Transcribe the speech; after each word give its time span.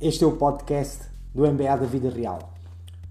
Este 0.00 0.24
é 0.24 0.26
o 0.26 0.36
podcast 0.36 1.04
do 1.32 1.46
MBA 1.46 1.76
da 1.76 1.86
Vida 1.86 2.10
Real. 2.10 2.52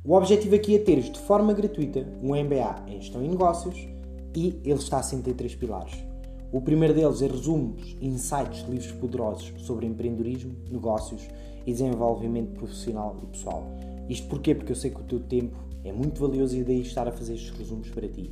O 0.04 0.14
objetivo 0.16 0.54
aqui 0.54 0.76
é 0.76 0.80
teres 0.80 1.10
de 1.10 1.18
forma 1.18 1.54
gratuita 1.54 2.06
um 2.22 2.36
MBA 2.36 2.84
em 2.88 3.00
Gestão 3.00 3.24
e 3.24 3.28
Negócios 3.30 3.88
e 4.36 4.60
ele 4.66 4.74
está 4.74 4.98
assente 4.98 5.30
em 5.30 5.34
três 5.34 5.56
pilares. 5.56 5.94
O 6.52 6.60
primeiro 6.60 6.94
deles 6.94 7.22
é 7.22 7.28
resumos 7.28 7.96
insights 8.02 8.68
livros 8.68 8.92
poderosos 8.92 9.54
sobre 9.60 9.86
empreendedorismo, 9.86 10.58
negócios 10.70 11.26
e 11.66 11.72
desenvolvimento 11.72 12.52
profissional 12.52 13.18
e 13.24 13.28
pessoal. 13.28 13.64
Isto 14.10 14.28
porquê? 14.28 14.54
Porque 14.54 14.74
eu 14.74 14.76
sei 14.76 14.92
que 14.92 15.00
o 15.00 15.06
teu 15.06 15.22
tempo 15.22 15.58
é 15.86 15.94
muito 15.94 16.20
valioso 16.20 16.58
e 16.58 16.66
daí 16.66 16.82
estar 16.82 17.08
a 17.08 17.14
fazer 17.14 17.36
estes 17.36 17.58
resumos 17.58 17.90
para 17.90 18.10
ti. 18.10 18.30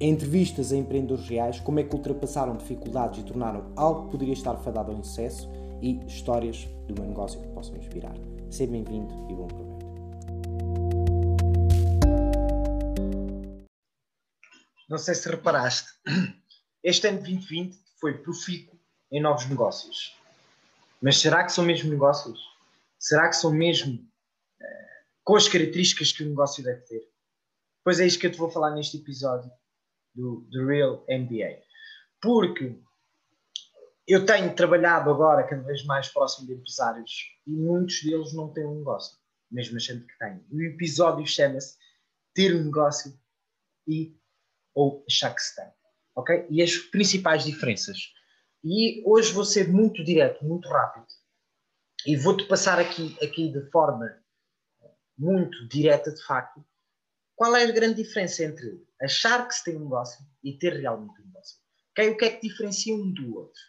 Entrevistas 0.00 0.72
a 0.72 0.76
empreendedores 0.76 1.28
reais, 1.28 1.58
como 1.58 1.80
é 1.80 1.82
que 1.82 1.96
ultrapassaram 1.96 2.56
dificuldades 2.56 3.20
e 3.20 3.24
tornaram 3.24 3.64
algo 3.74 4.04
que 4.04 4.12
poderia 4.12 4.34
estar 4.34 4.54
fadado 4.58 4.92
ao 4.92 4.98
insucesso 4.98 5.50
e 5.82 6.04
histórias 6.06 6.64
do 6.86 6.94
meu 6.94 7.06
negócio 7.06 7.40
que 7.40 7.48
possam 7.48 7.76
inspirar. 7.76 8.14
Seja 8.50 8.70
bem-vindo 8.70 9.12
e 9.30 9.34
bom 9.34 9.46
proveito. 9.46 9.86
Não 14.88 14.98
sei 14.98 15.14
se 15.14 15.28
reparaste, 15.28 15.88
este 16.82 17.08
ano 17.08 17.18
de 17.18 17.24
2020 17.24 17.76
foi 18.00 18.18
profícuo 18.18 18.78
em 19.10 19.20
novos 19.20 19.46
negócios. 19.46 20.16
Mas 21.02 21.18
será 21.18 21.44
que 21.44 21.52
são 21.52 21.64
mesmo 21.64 21.90
negócios? 21.90 22.40
Será 22.98 23.28
que 23.28 23.36
são 23.36 23.52
mesmo 23.52 23.94
uh, 23.94 25.04
com 25.24 25.36
as 25.36 25.48
características 25.48 26.12
que 26.12 26.22
o 26.22 26.28
negócio 26.28 26.62
deve 26.62 26.80
ter? 26.82 27.02
Pois 27.84 28.00
é 28.00 28.06
isto 28.06 28.20
que 28.20 28.26
eu 28.26 28.32
te 28.32 28.38
vou 28.38 28.50
falar 28.50 28.70
neste 28.70 28.96
episódio 28.96 29.50
do, 30.14 30.46
do 30.50 30.66
Real 30.66 31.04
MBA. 31.08 31.62
Porque 32.20 32.80
eu 34.06 34.24
tenho 34.24 34.54
trabalhado 34.54 35.10
agora 35.10 35.46
cada 35.46 35.62
vez 35.62 35.84
mais 35.84 36.08
próximo 36.08 36.46
de 36.46 36.54
empresários 36.54 37.36
e 37.46 37.50
muitos 37.50 38.02
deles 38.02 38.32
não 38.32 38.52
têm 38.52 38.64
um 38.64 38.78
negócio, 38.78 39.18
mesmo 39.50 39.76
achando 39.76 40.06
que 40.06 40.18
têm. 40.18 40.44
O 40.50 40.62
episódio 40.62 41.26
chama-se 41.26 41.76
Ter 42.32 42.54
um 42.54 42.64
negócio 42.64 43.18
e 43.86 44.14
ou 44.74 45.02
achar 45.08 45.34
que 45.34 45.40
se 45.40 45.56
tem. 45.56 45.66
Ok? 46.14 46.46
E 46.50 46.62
as 46.62 46.76
principais 46.76 47.44
diferenças. 47.44 48.12
E 48.62 49.02
hoje 49.06 49.32
vou 49.32 49.44
ser 49.44 49.68
muito 49.68 50.04
direto, 50.04 50.44
muito 50.44 50.68
rápido. 50.68 51.06
E 52.06 52.14
vou-te 52.14 52.44
passar 52.44 52.78
aqui, 52.78 53.16
aqui 53.22 53.50
de 53.50 53.70
forma 53.70 54.06
muito 55.18 55.66
direta, 55.68 56.12
de 56.12 56.22
facto, 56.22 56.62
qual 57.34 57.56
é 57.56 57.64
a 57.64 57.72
grande 57.72 58.02
diferença 58.02 58.44
entre 58.44 58.86
achar 59.00 59.48
que 59.48 59.54
se 59.54 59.64
tem 59.64 59.76
um 59.76 59.84
negócio 59.84 60.24
e 60.44 60.52
ter 60.58 60.74
realmente 60.74 61.20
um 61.20 61.26
negócio. 61.26 61.58
Okay? 61.92 62.10
O 62.10 62.16
que 62.16 62.24
é 62.26 62.30
que 62.30 62.48
diferencia 62.48 62.94
um 62.94 63.12
do 63.12 63.34
outro? 63.36 63.60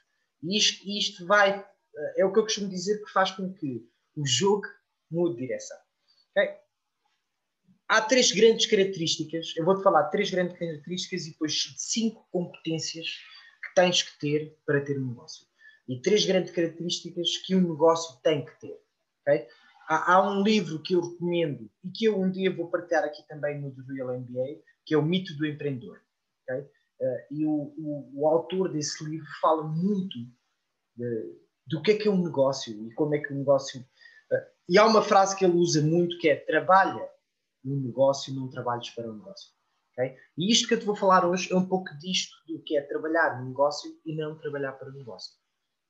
E 0.43 0.57
isto, 0.57 0.87
isto 0.87 1.25
vai, 1.25 1.65
é 2.17 2.25
o 2.25 2.31
que 2.31 2.39
eu 2.39 2.43
costumo 2.43 2.69
dizer 2.69 3.03
que 3.03 3.11
faz 3.11 3.31
com 3.31 3.53
que 3.53 3.87
o 4.15 4.25
jogo 4.25 4.67
mude 5.09 5.35
de 5.35 5.41
direção. 5.47 5.77
Okay? 6.31 6.55
Há 7.87 8.01
três 8.01 8.31
grandes 8.31 8.65
características, 8.65 9.53
eu 9.55 9.63
vou-te 9.63 9.81
falar 9.81 10.09
três 10.09 10.29
grandes 10.29 10.57
características 10.57 11.25
e 11.25 11.31
depois 11.31 11.73
cinco 11.77 12.27
competências 12.31 13.07
que 13.63 13.73
tens 13.73 14.03
que 14.03 14.19
ter 14.19 14.57
para 14.65 14.83
ter 14.83 14.99
um 14.99 15.07
negócio. 15.07 15.47
E 15.87 16.01
três 16.01 16.25
grandes 16.25 16.51
características 16.51 17.37
que 17.37 17.55
um 17.55 17.61
negócio 17.61 18.19
tem 18.21 18.43
que 18.43 18.59
ter. 18.59 18.77
Okay? 19.21 19.47
Há, 19.87 20.13
há, 20.13 20.29
um 20.29 20.43
livro 20.43 20.81
que 20.81 20.93
eu 20.95 21.01
recomendo 21.01 21.71
e 21.81 21.89
que 21.89 22.05
eu 22.05 22.19
um 22.19 22.29
dia 22.29 22.53
vou 22.53 22.69
partilhar 22.69 23.05
aqui 23.05 23.25
também 23.25 23.61
no 23.61 23.71
The 23.71 23.93
Real 23.93 24.19
MBA, 24.19 24.61
que 24.85 24.93
é 24.93 24.97
o 24.97 25.01
Mito 25.01 25.33
do 25.37 25.45
Empreendedor. 25.45 26.01
Okay? 26.43 26.69
Uh, 26.99 27.33
e 27.33 27.45
o, 27.45 27.73
o, 27.77 28.21
o, 28.21 28.27
autor 28.27 28.71
desse 28.71 29.03
livro 29.05 29.27
fala 29.39 29.63
muito 29.63 30.17
do 31.67 31.81
que 31.83 31.91
é 31.91 31.97
que 31.97 32.07
é 32.07 32.11
um 32.11 32.23
negócio 32.23 32.73
e 32.87 32.93
como 32.95 33.13
é 33.13 33.19
que 33.19 33.31
o 33.31 33.35
negócio. 33.35 33.81
Uh, 34.31 34.45
e 34.67 34.77
há 34.79 34.85
uma 34.85 35.03
frase 35.03 35.35
que 35.35 35.45
ele 35.45 35.57
usa 35.57 35.81
muito 35.81 36.17
que 36.17 36.27
é: 36.27 36.35
trabalha 36.35 37.07
no 37.63 37.79
negócio, 37.79 38.33
não 38.33 38.49
trabalhes 38.49 38.89
para 38.89 39.09
o 39.09 39.13
negócio. 39.13 39.51
Okay? 39.91 40.15
E 40.37 40.51
isto 40.51 40.67
que 40.67 40.75
eu 40.75 40.79
te 40.79 40.85
vou 40.85 40.95
falar 40.95 41.25
hoje 41.25 41.51
é 41.51 41.55
um 41.55 41.67
pouco 41.67 41.89
disto 41.97 42.35
do 42.47 42.61
que 42.61 42.77
é 42.77 42.81
trabalhar 42.81 43.39
no 43.39 43.47
negócio 43.49 43.91
e 44.05 44.15
não 44.15 44.37
trabalhar 44.37 44.73
para 44.73 44.89
o 44.89 44.93
negócio. 44.93 45.33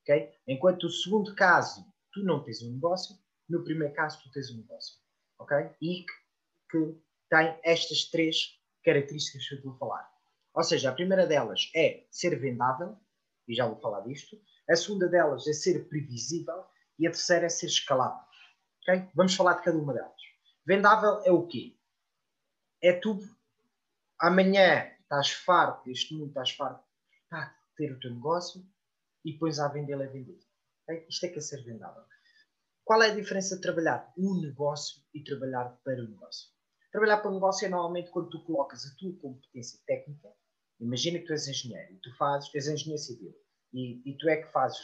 Okay? 0.04 0.32
Enquanto 0.48 0.86
o 0.86 0.90
segundo 0.90 1.36
caso 1.36 1.86
tu 2.14 2.24
não 2.24 2.44
tens 2.44 2.62
um 2.62 2.74
negócio, 2.74 3.18
no 3.50 3.64
primeiro 3.64 3.94
caso 3.94 4.22
tu 4.24 4.32
tens 4.32 4.50
um 4.50 4.58
negócio. 4.58 4.96
Okay? 5.40 5.70
E 5.82 6.06
que, 6.06 6.14
que 6.72 7.02
tem 7.30 7.60
estas 7.64 8.06
três 8.06 8.58
características 8.84 9.48
que 9.48 9.56
eu 9.56 9.60
te 9.60 9.66
vou 9.66 9.78
falar. 9.78 10.10
Ou 10.58 10.64
seja, 10.64 10.90
a 10.90 10.94
primeira 10.94 11.28
delas 11.28 11.70
é 11.76 12.08
ser 12.10 12.36
vendável, 12.40 12.98
e 13.48 13.54
já 13.54 13.68
vou 13.68 13.80
falar 13.80 14.02
disto. 14.02 14.42
A 14.68 14.76
segunda 14.76 15.08
delas 15.08 15.46
é 15.46 15.54
ser 15.54 15.88
previsível 15.88 16.66
e 16.98 17.06
a 17.06 17.12
terceira 17.12 17.46
é 17.46 17.50
ser 17.50 17.68
escalável. 17.68 18.26
Okay? 18.82 19.08
Vamos 19.14 19.36
falar 19.36 19.54
de 19.54 19.62
cada 19.62 19.78
uma 19.78 19.94
delas. 19.94 20.20
Vendável 20.66 21.22
é 21.24 21.32
o 21.32 21.46
quê? 21.46 21.78
É 22.82 22.92
tu 22.92 23.20
amanhã 24.20 24.92
estás 25.00 25.30
farto 25.30 25.86
deste 25.86 26.16
mundo, 26.16 26.30
estás 26.30 26.50
farto 26.50 26.84
de 27.32 27.76
ter 27.78 27.94
o 27.94 28.00
teu 28.00 28.16
negócio 28.16 28.66
e 29.24 29.34
depois 29.34 29.60
a 29.60 29.68
vender 29.68 30.02
é 30.02 30.08
vendido. 30.08 30.44
Okay? 30.86 31.06
Isto 31.08 31.28
é 31.28 31.30
que 31.30 31.38
é 31.38 31.42
ser 31.42 31.64
vendável. 31.64 32.04
Qual 32.84 33.04
é 33.04 33.12
a 33.12 33.16
diferença 33.16 33.58
de 33.58 33.62
trabalhar 33.62 34.12
um 34.18 34.42
negócio 34.42 35.04
e 35.14 35.24
trabalhar 35.24 35.70
para 35.84 36.02
o 36.02 36.08
negócio? 36.08 36.50
Trabalhar 36.92 37.18
para 37.18 37.30
o 37.30 37.36
negócio 37.36 37.64
é 37.64 37.70
normalmente 37.70 38.10
quando 38.10 38.32
tu 38.32 38.44
colocas 38.44 38.84
a 38.88 38.96
tua 38.98 39.14
competência 39.20 39.80
técnica 39.86 40.34
Imagina 40.80 41.20
que 41.20 41.26
tu 41.26 41.34
és 41.34 41.48
engenheiro 41.48 41.94
e 41.94 41.98
tu 41.98 42.16
fazes, 42.18 42.54
és 42.54 42.68
engenheiro 42.68 43.02
civil 43.02 43.34
e, 43.74 44.02
e, 44.10 44.18
tu 44.18 44.30
é 44.30 44.38
que 44.38 44.52
fazes 44.52 44.80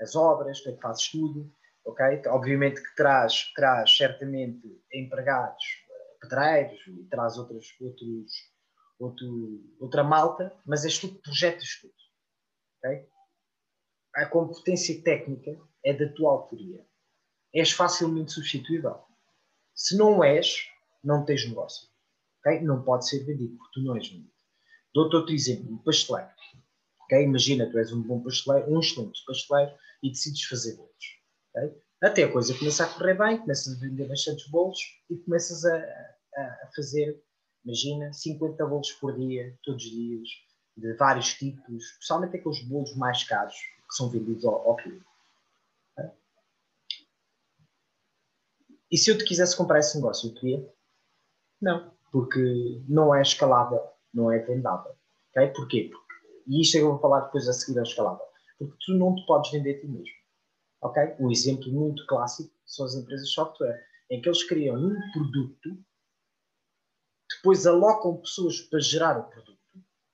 as 0.00 0.14
obras, 0.14 0.60
tu 0.60 0.68
é 0.70 0.72
que 0.72 0.80
fazes 0.80 1.10
tudo, 1.10 1.52
ok? 1.84 2.22
Obviamente 2.26 2.82
que 2.82 2.94
traz, 2.94 3.52
traz 3.54 3.96
certamente 3.96 4.62
empregados, 4.92 5.64
eh, 5.90 6.18
pedreiros 6.20 6.86
e 6.86 7.04
traz 7.08 7.38
outros, 7.38 7.66
outros, 7.80 8.32
outro, 8.98 9.76
outra 9.80 10.04
malta, 10.04 10.54
mas 10.66 10.84
és 10.84 10.98
tu 10.98 11.08
que 11.08 11.22
projetas 11.22 11.80
tudo, 11.80 11.94
ok? 12.78 13.08
A 14.14 14.26
competência 14.26 15.02
técnica 15.02 15.58
é 15.84 15.94
da 15.94 16.12
tua 16.12 16.32
autoria. 16.32 16.86
És 17.54 17.72
facilmente 17.72 18.32
substituível. 18.32 19.02
Se 19.74 19.96
não 19.96 20.22
és, 20.22 20.68
não 21.02 21.24
tens 21.24 21.46
negócio. 21.48 21.88
Okay? 22.40 22.60
Não 22.60 22.82
pode 22.82 23.08
ser 23.08 23.24
vendido, 23.24 23.56
porque 23.56 23.72
tu 23.74 23.82
não 23.82 23.96
és 23.96 24.08
vendido. 24.08 24.31
Dou-te 24.94 25.16
outro 25.16 25.34
exemplo, 25.34 25.72
um 25.72 25.78
pasteleiro. 25.78 26.30
Okay? 27.04 27.24
Imagina, 27.24 27.70
tu 27.70 27.78
és 27.78 27.92
um 27.92 28.02
bom 28.02 28.22
pasteleiro, 28.22 28.70
um 28.70 28.80
excelente 28.80 29.24
pasteleiro 29.24 29.72
e 30.02 30.10
decides 30.10 30.44
fazer 30.44 30.76
bolos. 30.76 31.20
Okay? 31.50 31.82
Até 32.02 32.24
a 32.24 32.32
coisa 32.32 32.56
começa 32.58 32.84
a 32.84 32.88
correr 32.88 33.14
bem, 33.14 33.38
começas 33.38 33.76
a 33.76 33.80
vender 33.80 34.08
bastantes 34.08 34.48
bolos 34.48 34.78
e 35.08 35.16
começas 35.18 35.64
a, 35.64 35.76
a, 35.76 36.42
a 36.64 36.70
fazer, 36.74 37.22
imagina, 37.64 38.12
50 38.12 38.66
bolos 38.66 38.92
por 38.92 39.16
dia, 39.16 39.56
todos 39.62 39.84
os 39.84 39.90
dias, 39.90 40.28
de 40.76 40.94
vários 40.94 41.34
tipos, 41.34 41.84
especialmente 41.84 42.36
aqueles 42.36 42.62
bolos 42.64 42.94
mais 42.96 43.22
caros 43.24 43.54
que 43.54 43.94
são 43.94 44.10
vendidos 44.10 44.44
ao, 44.44 44.54
ao. 44.68 44.74
Okay? 44.74 45.00
E 48.90 48.98
se 48.98 49.10
eu 49.10 49.16
te 49.16 49.24
quisesse 49.24 49.56
comprar 49.56 49.78
esse 49.78 49.96
negócio, 49.96 50.28
eu 50.28 50.34
queria? 50.34 50.74
Não, 51.60 51.94
porque 52.10 52.82
não 52.88 53.14
é 53.14 53.22
escalável 53.22 53.91
não 54.12 54.30
é 54.30 54.38
vendável. 54.38 54.94
Okay? 55.30 55.48
Porquê? 55.48 55.90
Porque, 55.90 56.14
e 56.46 56.62
isto 56.62 56.76
eu 56.76 56.90
vou 56.90 56.98
falar 56.98 57.20
depois 57.20 57.48
a 57.48 57.52
seguir 57.52 57.78
ao 57.78 57.84
escalável. 57.84 58.24
Porque 58.58 58.76
tu 58.84 58.94
não 58.94 59.14
te 59.14 59.26
podes 59.26 59.50
vender 59.50 59.76
a 59.76 59.80
ti 59.80 59.86
mesmo. 59.86 60.14
Okay? 60.82 61.14
Um 61.18 61.30
exemplo 61.30 61.72
muito 61.72 62.06
clássico 62.06 62.52
são 62.66 62.86
as 62.86 62.94
empresas 62.94 63.28
de 63.28 63.34
software, 63.34 63.86
em 64.10 64.20
que 64.20 64.28
eles 64.28 64.44
criam 64.44 64.76
um 64.76 64.96
produto, 65.12 65.84
depois 67.36 67.66
alocam 67.66 68.20
pessoas 68.20 68.60
para 68.60 68.80
gerar 68.80 69.18
o 69.18 69.24
produto, 69.24 69.58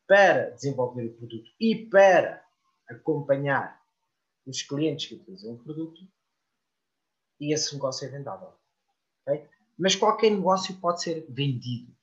para 0.07 0.51
desenvolver 0.51 1.07
o 1.07 1.15
produto 1.15 1.51
e 1.61 1.87
para 1.87 2.45
acompanhar 2.89 3.79
os 4.47 4.63
clientes 4.63 5.07
que 5.07 5.15
utilizam 5.15 5.55
o 5.55 5.59
produto, 5.59 6.01
e 7.41 7.53
esse 7.53 7.75
negócio 7.75 8.07
é 8.07 8.11
vendável. 8.11 8.53
Okay? 9.23 9.49
Mas 9.79 9.95
qualquer 9.95 10.31
negócio 10.31 10.75
pode 10.81 11.03
ser 11.03 11.27
vendido. 11.29 11.95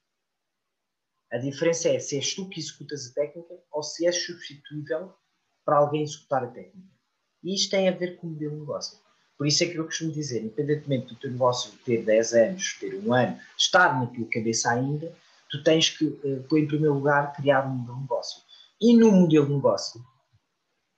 A 1.31 1.37
diferença 1.37 1.89
é 1.89 1.99
se 1.99 2.15
és 2.15 2.33
tu 2.33 2.47
que 2.47 2.59
executas 2.59 3.09
a 3.09 3.13
técnica 3.13 3.55
ou 3.71 3.83
se 3.83 4.05
és 4.05 4.15
substituível 4.25 5.13
para 5.65 5.77
alguém 5.77 6.03
executar 6.03 6.43
a 6.43 6.47
técnica. 6.47 6.95
E 7.43 7.53
isto 7.55 7.71
tem 7.71 7.89
a 7.89 7.91
ver 7.91 8.17
com 8.17 8.27
o 8.27 8.29
modelo 8.31 8.53
de 8.53 8.59
negócio. 8.59 8.99
Por 9.37 9.47
isso 9.47 9.63
é 9.63 9.67
que 9.67 9.75
eu 9.75 9.85
costumo 9.85 10.11
dizer, 10.11 10.43
independentemente 10.43 11.07
do 11.07 11.19
teu 11.19 11.31
negócio 11.31 11.71
ter 11.83 12.03
10 12.03 12.33
anos, 12.33 12.77
ter 12.79 12.95
um 12.95 13.13
ano, 13.13 13.37
estar 13.57 13.99
na 13.99 14.07
tua 14.07 14.25
cabeça 14.29 14.71
ainda, 14.71 15.13
tu 15.49 15.61
tens 15.63 15.89
que, 15.89 16.05
uh, 16.05 16.57
em 16.57 16.67
primeiro 16.67 16.93
lugar, 16.93 17.33
criar 17.33 17.65
um 17.67 17.69
modelo 17.69 17.95
de 17.95 18.01
negócio. 18.01 18.41
E 18.79 18.95
no 18.95 19.11
modelo 19.11 19.47
de 19.47 19.53
negócio, 19.53 20.01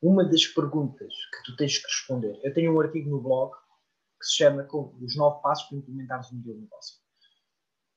uma 0.02 0.24
das 0.24 0.46
perguntas 0.46 1.14
que 1.34 1.44
tu 1.46 1.56
tens 1.56 1.78
que 1.78 1.88
responder, 1.88 2.40
eu 2.44 2.54
tenho 2.54 2.76
um 2.76 2.80
artigo 2.80 3.10
no 3.10 3.22
blog 3.22 3.56
que 4.20 4.28
se 4.28 4.38
chama 4.38 4.68
Os 5.02 5.16
9 5.16 5.42
Passos 5.42 5.68
para 5.68 5.78
Implementares 5.78 6.32
um 6.32 6.36
Modelo 6.36 6.56
de 6.56 6.62
Negócio. 6.62 7.07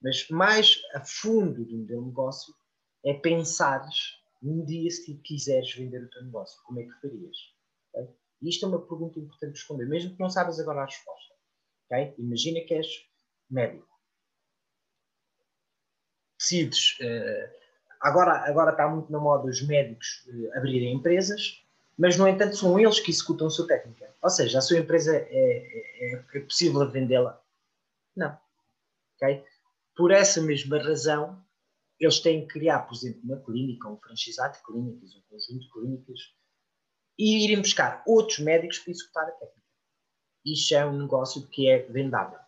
Mas 0.03 0.29
mais 0.29 0.81
a 0.95 1.01
fundo 1.01 1.65
do 1.65 1.77
modelo 1.77 2.03
de 2.03 2.09
negócio 2.09 2.55
é 3.05 3.15
pensares 3.15 4.21
um 4.43 4.65
dia 4.65 4.91
se 4.91 5.15
quiseres 5.19 5.75
vender 5.75 6.03
o 6.03 6.11
teu 6.11 6.25
negócio, 6.25 6.63
como 6.65 6.81
é 6.81 6.85
que 6.85 7.01
farias? 7.01 7.37
Okay? 7.93 8.09
Isto 8.43 8.67
é 8.67 8.69
uma 8.69 8.81
pergunta 8.81 9.19
importante 9.19 9.53
de 9.53 9.59
responder, 9.59 9.87
mesmo 9.87 10.15
que 10.15 10.21
não 10.21 10.31
saibas 10.31 10.59
agora 10.59 10.83
a 10.83 10.87
resposta. 10.87 11.35
Okay? 11.87 12.15
Imagina 12.19 12.61
que 12.67 12.75
és 12.75 12.87
médico. 13.51 13.87
Decides. 16.39 16.99
Uh, 17.01 17.51
agora, 18.01 18.49
agora 18.49 18.71
está 18.71 18.89
muito 18.89 19.13
na 19.13 19.19
moda 19.19 19.47
os 19.47 19.61
médicos 19.61 20.27
uh, 20.29 20.57
abrirem 20.57 20.95
empresas, 20.95 21.63
mas, 21.99 22.17
no 22.17 22.27
entanto, 22.27 22.57
são 22.57 22.81
eles 22.81 22.99
que 22.99 23.11
executam 23.11 23.49
a 23.49 23.51
sua 23.51 23.67
técnica. 23.67 24.11
Ou 24.23 24.31
seja, 24.31 24.59
a 24.59 24.63
sua 24.63 24.79
empresa 24.79 25.15
é, 25.15 25.23
é, 25.23 26.15
é, 26.15 26.25
é 26.35 26.41
possível 26.41 26.91
vendê-la? 26.91 27.39
Não. 28.17 28.39
Okay? 29.17 29.45
Por 29.97 30.11
essa 30.11 30.41
mesma 30.41 30.79
razão, 30.79 31.45
eles 31.99 32.21
têm 32.21 32.47
que 32.47 32.55
criar, 32.55 32.81
por 32.81 32.95
exemplo, 32.95 33.21
uma 33.25 33.37
clínica, 33.39 33.89
um 33.89 33.99
franchizado 33.99 34.57
de 34.57 34.63
clínicas, 34.65 35.15
um 35.15 35.23
conjunto 35.29 35.61
de 35.61 35.71
clínicas, 35.71 36.21
e 37.19 37.45
irem 37.45 37.61
buscar 37.61 38.03
outros 38.07 38.39
médicos 38.39 38.79
para 38.79 38.91
executar 38.93 39.25
a 39.25 39.33
técnica. 39.33 39.61
Isto 40.47 40.75
é 40.75 40.87
um 40.87 40.99
negócio 40.99 41.47
que 41.49 41.69
é 41.69 41.83
vendável. 41.83 42.39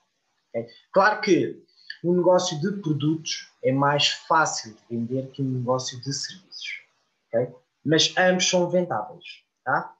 Okay? 0.49 0.67
Claro 0.93 1.21
que 1.21 1.63
um 2.03 2.15
negócio 2.15 2.59
de 2.59 2.81
produtos 2.81 3.53
é 3.63 3.71
mais 3.71 4.09
fácil 4.09 4.75
de 4.75 4.97
vender 4.97 5.31
que 5.31 5.43
um 5.43 5.59
negócio 5.59 6.01
de 6.01 6.13
serviços. 6.13 6.83
Okay? 7.29 7.55
Mas 7.85 8.15
ambos 8.17 8.49
são 8.49 8.71
vendáveis. 8.71 9.45
Tá? 9.63 9.95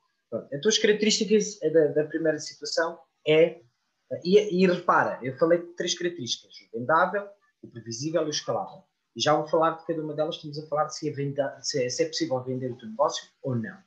Então, 0.51 0.69
as 0.69 0.79
características 0.79 1.59
da, 1.61 1.87
da 1.89 2.05
primeira 2.05 2.39
situação 2.39 2.99
é. 3.27 3.61
E, 4.25 4.63
e, 4.63 4.67
repara, 4.67 5.19
eu 5.23 5.37
falei 5.39 5.61
de 5.61 5.75
três 5.75 5.97
características: 5.97 6.55
o 6.61 6.79
vendável, 6.79 7.29
o 7.63 7.69
previsível 7.69 8.23
e 8.23 8.27
o 8.27 8.31
escalável. 8.31 8.85
E 9.15 9.21
já 9.21 9.35
vou 9.35 9.47
falar 9.47 9.73
de 9.73 9.87
cada 9.87 10.03
uma 10.03 10.15
delas, 10.15 10.37
estamos 10.37 10.59
a 10.59 10.67
falar 10.67 10.89
se 10.89 11.09
é, 11.09 11.13
venda, 11.13 11.61
se 11.63 11.85
é, 11.85 11.89
se 11.89 12.03
é 12.03 12.07
possível 12.07 12.43
vender 12.43 12.71
o 12.71 12.79
teu 12.79 12.89
negócio 12.89 13.31
ou 13.43 13.55
não. 13.55 13.83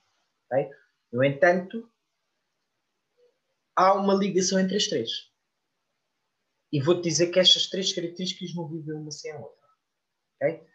Okay? 0.46 0.70
No 1.12 1.24
entanto, 1.24 1.90
há 3.76 3.94
uma 3.94 4.14
ligação 4.14 4.60
entre 4.60 4.78
as 4.78 4.88
três. 4.88 5.10
E 6.72 6.82
vou-te 6.82 7.04
dizer 7.04 7.32
que 7.32 7.40
estas 7.40 7.68
três 7.68 7.94
características 7.94 8.54
não 8.56 8.68
vivem 8.68 8.96
uma 8.96 9.12
sem 9.12 9.32
a 9.32 9.40
outra. 9.40 9.68
Okay? 10.36 10.68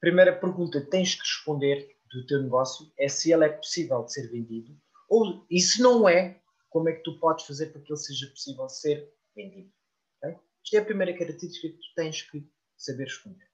Primeira 0.00 0.38
pergunta 0.38 0.80
que 0.80 0.90
tens 0.90 1.14
que 1.14 1.20
responder 1.20 1.96
do 2.10 2.26
teu 2.26 2.42
negócio 2.42 2.90
é 2.98 3.08
se 3.08 3.32
ele 3.32 3.44
é 3.44 3.48
possível 3.48 4.02
de 4.04 4.12
ser 4.12 4.30
vendido, 4.30 4.76
ou, 5.08 5.46
e 5.50 5.60
se 5.60 5.80
não 5.82 6.08
é, 6.08 6.39
como 6.70 6.88
é 6.88 6.92
que 6.92 7.02
tu 7.02 7.18
podes 7.18 7.44
fazer 7.44 7.66
para 7.66 7.80
que 7.82 7.92
ele 7.92 8.00
seja 8.00 8.26
possível 8.28 8.68
ser 8.68 9.12
vendido. 9.36 9.70
Okay? 10.18 10.36
Isto 10.64 10.76
é 10.76 10.78
a 10.78 10.84
primeira 10.84 11.16
característica 11.16 11.68
que 11.68 11.74
tu 11.74 11.94
tens 11.94 12.22
que 12.22 12.48
saber 12.76 13.04
responder. 13.04 13.46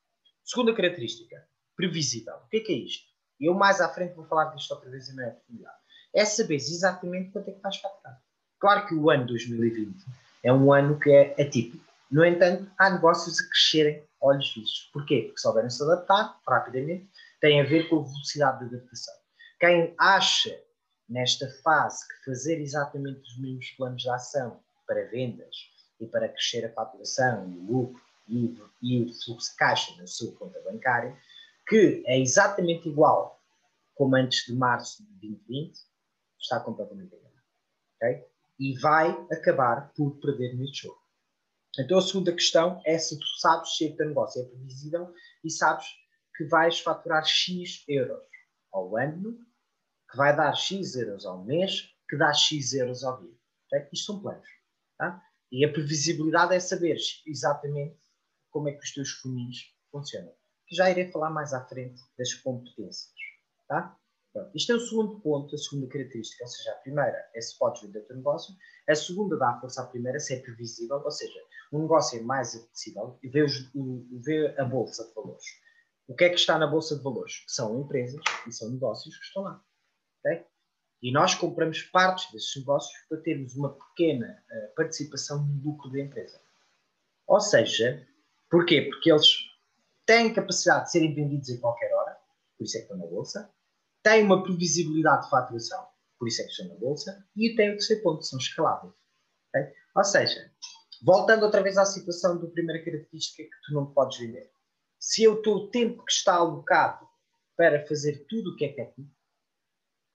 Segunda 0.45 0.75
característica, 0.75 1.49
previsível. 1.75 2.35
O 2.37 2.49
que 2.49 2.59
é 2.59 2.61
que 2.61 2.73
é 2.73 2.77
isto? 2.77 3.07
Eu 3.41 3.55
mais 3.55 3.81
à 3.81 3.89
frente 3.89 4.15
vou 4.15 4.25
falar 4.27 4.55
disto 4.55 4.71
outra 4.73 4.91
vez 4.91 5.09
em 5.09 5.17
maior 5.17 5.33
profundidade. 5.33 5.77
É 6.15 6.25
saber 6.25 6.55
exatamente 6.55 7.33
quanto 7.33 7.51
é 7.51 7.53
que 7.53 7.61
vais 7.61 7.77
faturar. 7.77 8.23
Claro 8.59 8.87
que 8.87 8.95
o 8.95 9.11
ano 9.11 9.27
2020 9.27 10.05
é 10.45 10.53
um 10.53 10.73
ano 10.73 10.99
que 10.99 11.11
é 11.11 11.43
atípico. 11.43 11.85
No 12.11 12.25
entanto, 12.25 12.71
há 12.79 12.91
negócios 12.91 13.41
a 13.41 13.49
crescerem 13.49 14.07
olhos 14.21 14.55
vistos. 14.55 14.91
Porquê? 14.93 15.23
Porque 15.23 15.41
souberam 15.41 15.69
se 15.69 15.83
adaptar 15.83 16.41
rapidamente, 16.49 17.11
tem 17.41 17.61
a 17.61 17.65
ver 17.65 17.89
com 17.89 18.01
a 18.01 18.05
velocidade 18.05 18.61
de 18.61 18.77
adaptação. 18.77 19.15
Quem 19.61 19.95
acha 19.99 20.59
nesta 21.09 21.49
fase 21.63 22.07
que 22.09 22.25
fazer 22.25 22.61
exatamente 22.61 23.21
os 23.21 23.39
mesmos 23.39 23.71
planos 23.71 24.03
de 24.03 24.11
ação 24.11 24.61
para 24.87 25.09
vendas 25.09 25.57
e 26.01 26.07
para 26.07 26.29
crescer 26.29 26.65
a 26.65 26.73
faturação 26.73 27.51
e 27.51 27.57
o 27.57 27.63
lucro 27.63 28.03
e, 28.29 28.59
e 28.83 29.03
o 29.03 29.15
fluxo 29.23 29.51
de 29.51 29.57
caixa 29.57 29.97
na 29.97 30.07
sua 30.07 30.35
conta 30.37 30.61
bancária, 30.63 31.17
que 31.69 32.03
é 32.07 32.19
exatamente 32.19 32.89
igual 32.89 33.41
como 33.95 34.15
antes 34.17 34.47
de 34.47 34.53
março 34.53 35.03
de 35.03 35.29
2020, 35.29 35.79
está 36.39 36.61
completamente 36.61 37.15
enganado. 37.15 37.43
Okay? 37.97 38.25
E 38.59 38.79
vai 38.79 39.11
acabar 39.33 39.93
por 39.95 40.19
perder 40.21 40.55
neste 40.55 40.83
jogo. 40.83 41.01
Então 41.79 41.99
a 41.99 42.03
segunda 42.03 42.33
questão 42.33 42.81
é 42.85 42.99
se 42.99 43.19
tu 43.19 43.27
sabes 43.39 43.77
se 43.77 43.87
o 43.87 43.97
teu 43.97 44.07
negócio 44.07 44.41
é 44.43 44.45
previsível 44.45 45.13
e 45.45 45.51
sabes 45.51 45.87
que 46.37 46.45
vais 46.45 46.81
faturar 46.81 47.25
X 47.25 47.85
euros 47.89 48.23
ao 48.73 48.97
ano, 48.97 49.39
que 50.11 50.17
vai 50.17 50.35
dar 50.35 50.55
X 50.55 50.95
euros 50.95 51.27
ao 51.27 51.45
mês, 51.45 51.95
que 52.09 52.17
dá 52.17 52.33
X 52.33 52.73
euros 52.75 53.03
ao 53.05 53.21
dia. 53.21 53.35
Okay? 53.67 53.89
Isto 53.93 54.13
são 54.13 54.21
planos. 54.21 54.49
Tá? 54.99 55.23
E 55.51 55.65
a 55.65 55.73
previsibilidade 55.73 56.55
é 56.55 56.61
saber 56.61 56.97
exatamente 57.27 57.99
como 58.51 58.69
é 58.69 58.73
que 58.73 58.83
os 58.83 58.93
teus 58.93 59.11
funis 59.11 59.75
funcionam. 59.91 60.33
Que 60.67 60.75
já 60.75 60.91
irei 60.91 61.11
falar 61.11 61.31
mais 61.31 61.53
à 61.53 61.65
frente 61.65 62.01
das 62.19 62.35
competências. 62.35 63.13
Tá? 63.69 63.97
Pronto. 64.33 64.51
Isto 64.55 64.73
é 64.73 64.75
o 64.75 64.81
segundo 64.81 65.21
ponto, 65.21 65.55
a 65.55 65.59
segunda 65.59 65.87
característica. 65.89 66.45
Ou 66.45 66.49
seja, 66.49 66.71
a 66.73 66.77
primeira 66.77 67.31
é 67.35 67.41
se 67.41 67.59
podes 67.59 67.83
vender 67.83 68.01
o 68.01 68.07
teu 68.07 68.17
negócio. 68.17 68.55
A 68.89 68.95
segunda 68.95 69.37
dá 69.37 69.59
força 69.61 69.83
à 69.83 69.87
primeira, 69.87 70.21
se 70.21 70.35
é 70.35 70.41
previsível. 70.41 71.01
Ou 71.03 71.11
seja, 71.11 71.41
o 71.73 71.79
negócio 71.79 72.19
é 72.19 72.23
mais 72.23 72.55
apetecível 72.55 73.19
e 73.23 73.29
vê, 73.29 73.47
vê 74.23 74.55
a 74.59 74.65
bolsa 74.65 75.07
de 75.07 75.15
valores. 75.15 75.45
O 76.07 76.15
que 76.15 76.25
é 76.25 76.29
que 76.29 76.37
está 76.37 76.59
na 76.59 76.67
bolsa 76.67 76.97
de 76.97 77.03
valores? 77.03 77.45
São 77.49 77.81
empresas 77.81 78.21
e 78.47 78.53
são 78.53 78.71
negócios 78.71 79.17
que 79.17 79.25
estão 79.25 79.43
lá. 79.43 79.65
Okay? 80.27 80.45
E 81.03 81.13
nós 81.13 81.35
compramos 81.35 81.83
partes 81.83 82.31
desses 82.33 82.57
negócios 82.57 82.99
para 83.09 83.19
termos 83.19 83.55
uma 83.55 83.73
pequena 83.75 84.43
uh, 84.51 84.75
participação 84.75 85.47
no 85.47 85.63
lucro 85.63 85.91
da 85.91 86.01
empresa. 86.01 86.41
Ou 87.27 87.41
seja, 87.41 88.07
Porquê? 88.51 88.83
Porque 88.83 89.11
eles 89.11 89.29
têm 90.07 90.33
capacidade 90.33 90.85
de 90.85 90.93
serem 90.93 91.15
vendidos 91.15 91.49
em 91.49 91.59
qualquer 91.59 91.93
hora, 91.93 92.17
por 92.57 92.65
isso 92.65 92.77
é 92.77 92.81
que 92.81 92.85
estão 92.85 92.99
na 92.99 93.07
bolsa, 93.07 93.51
têm 94.03 94.25
uma 94.25 94.43
previsibilidade 94.43 95.25
de 95.25 95.31
faturação, 95.31 95.87
por 96.19 96.29
isso 96.29 96.43
é 96.43 96.45
que 96.45 96.51
estão 96.51 96.69
na 96.69 96.75
bolsa, 96.77 97.27
e 97.37 97.55
têm 97.57 97.71
o 97.71 97.73
terceiro 97.73 98.03
ponto, 98.03 98.25
são 98.25 98.39
escaláveis. 98.39 98.95
Okay? 99.49 99.73
Ou 99.97 100.05
seja, 100.05 100.53
voltando 101.03 101.43
outra 101.43 101.63
vez 101.63 101.77
à 101.77 101.85
situação 101.85 102.41
da 102.41 102.47
primeira 102.49 102.85
característica 102.85 103.43
que 103.43 103.61
tu 103.67 103.75
não 103.75 103.93
podes 103.93 104.19
vender. 104.19 104.51
Se 104.99 105.25
eu 105.25 105.35
estou 105.35 105.57
o 105.57 105.71
tempo 105.71 106.05
que 106.05 106.13
está 106.13 106.37
alocado 106.37 107.07
para 107.57 107.85
fazer 107.87 108.27
tudo 108.29 108.53
o 108.53 108.57
que 108.57 108.65
é 108.65 108.73
técnico, 108.73 109.11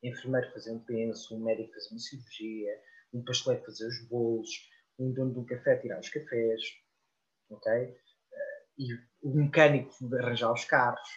enfermeiro 0.04 0.52
fazer 0.52 0.72
um 0.72 0.80
penso, 0.80 1.36
um 1.36 1.44
médico 1.44 1.74
fazer 1.74 1.90
uma 1.92 2.00
cirurgia, 2.00 2.82
um 3.14 3.24
pasteleiro 3.24 3.66
fazer 3.66 3.88
os 3.88 4.08
bolos, 4.08 4.50
um 5.00 5.12
dono 5.12 5.34
de 5.34 5.40
um 5.40 5.46
café 5.46 5.78
tirar 5.78 6.00
os 6.00 6.10
cafés, 6.10 6.62
ok? 7.50 7.96
e 8.78 8.94
o 9.22 9.36
mecânico 9.36 9.94
arranjar 10.16 10.52
os 10.52 10.66
carros. 10.66 11.10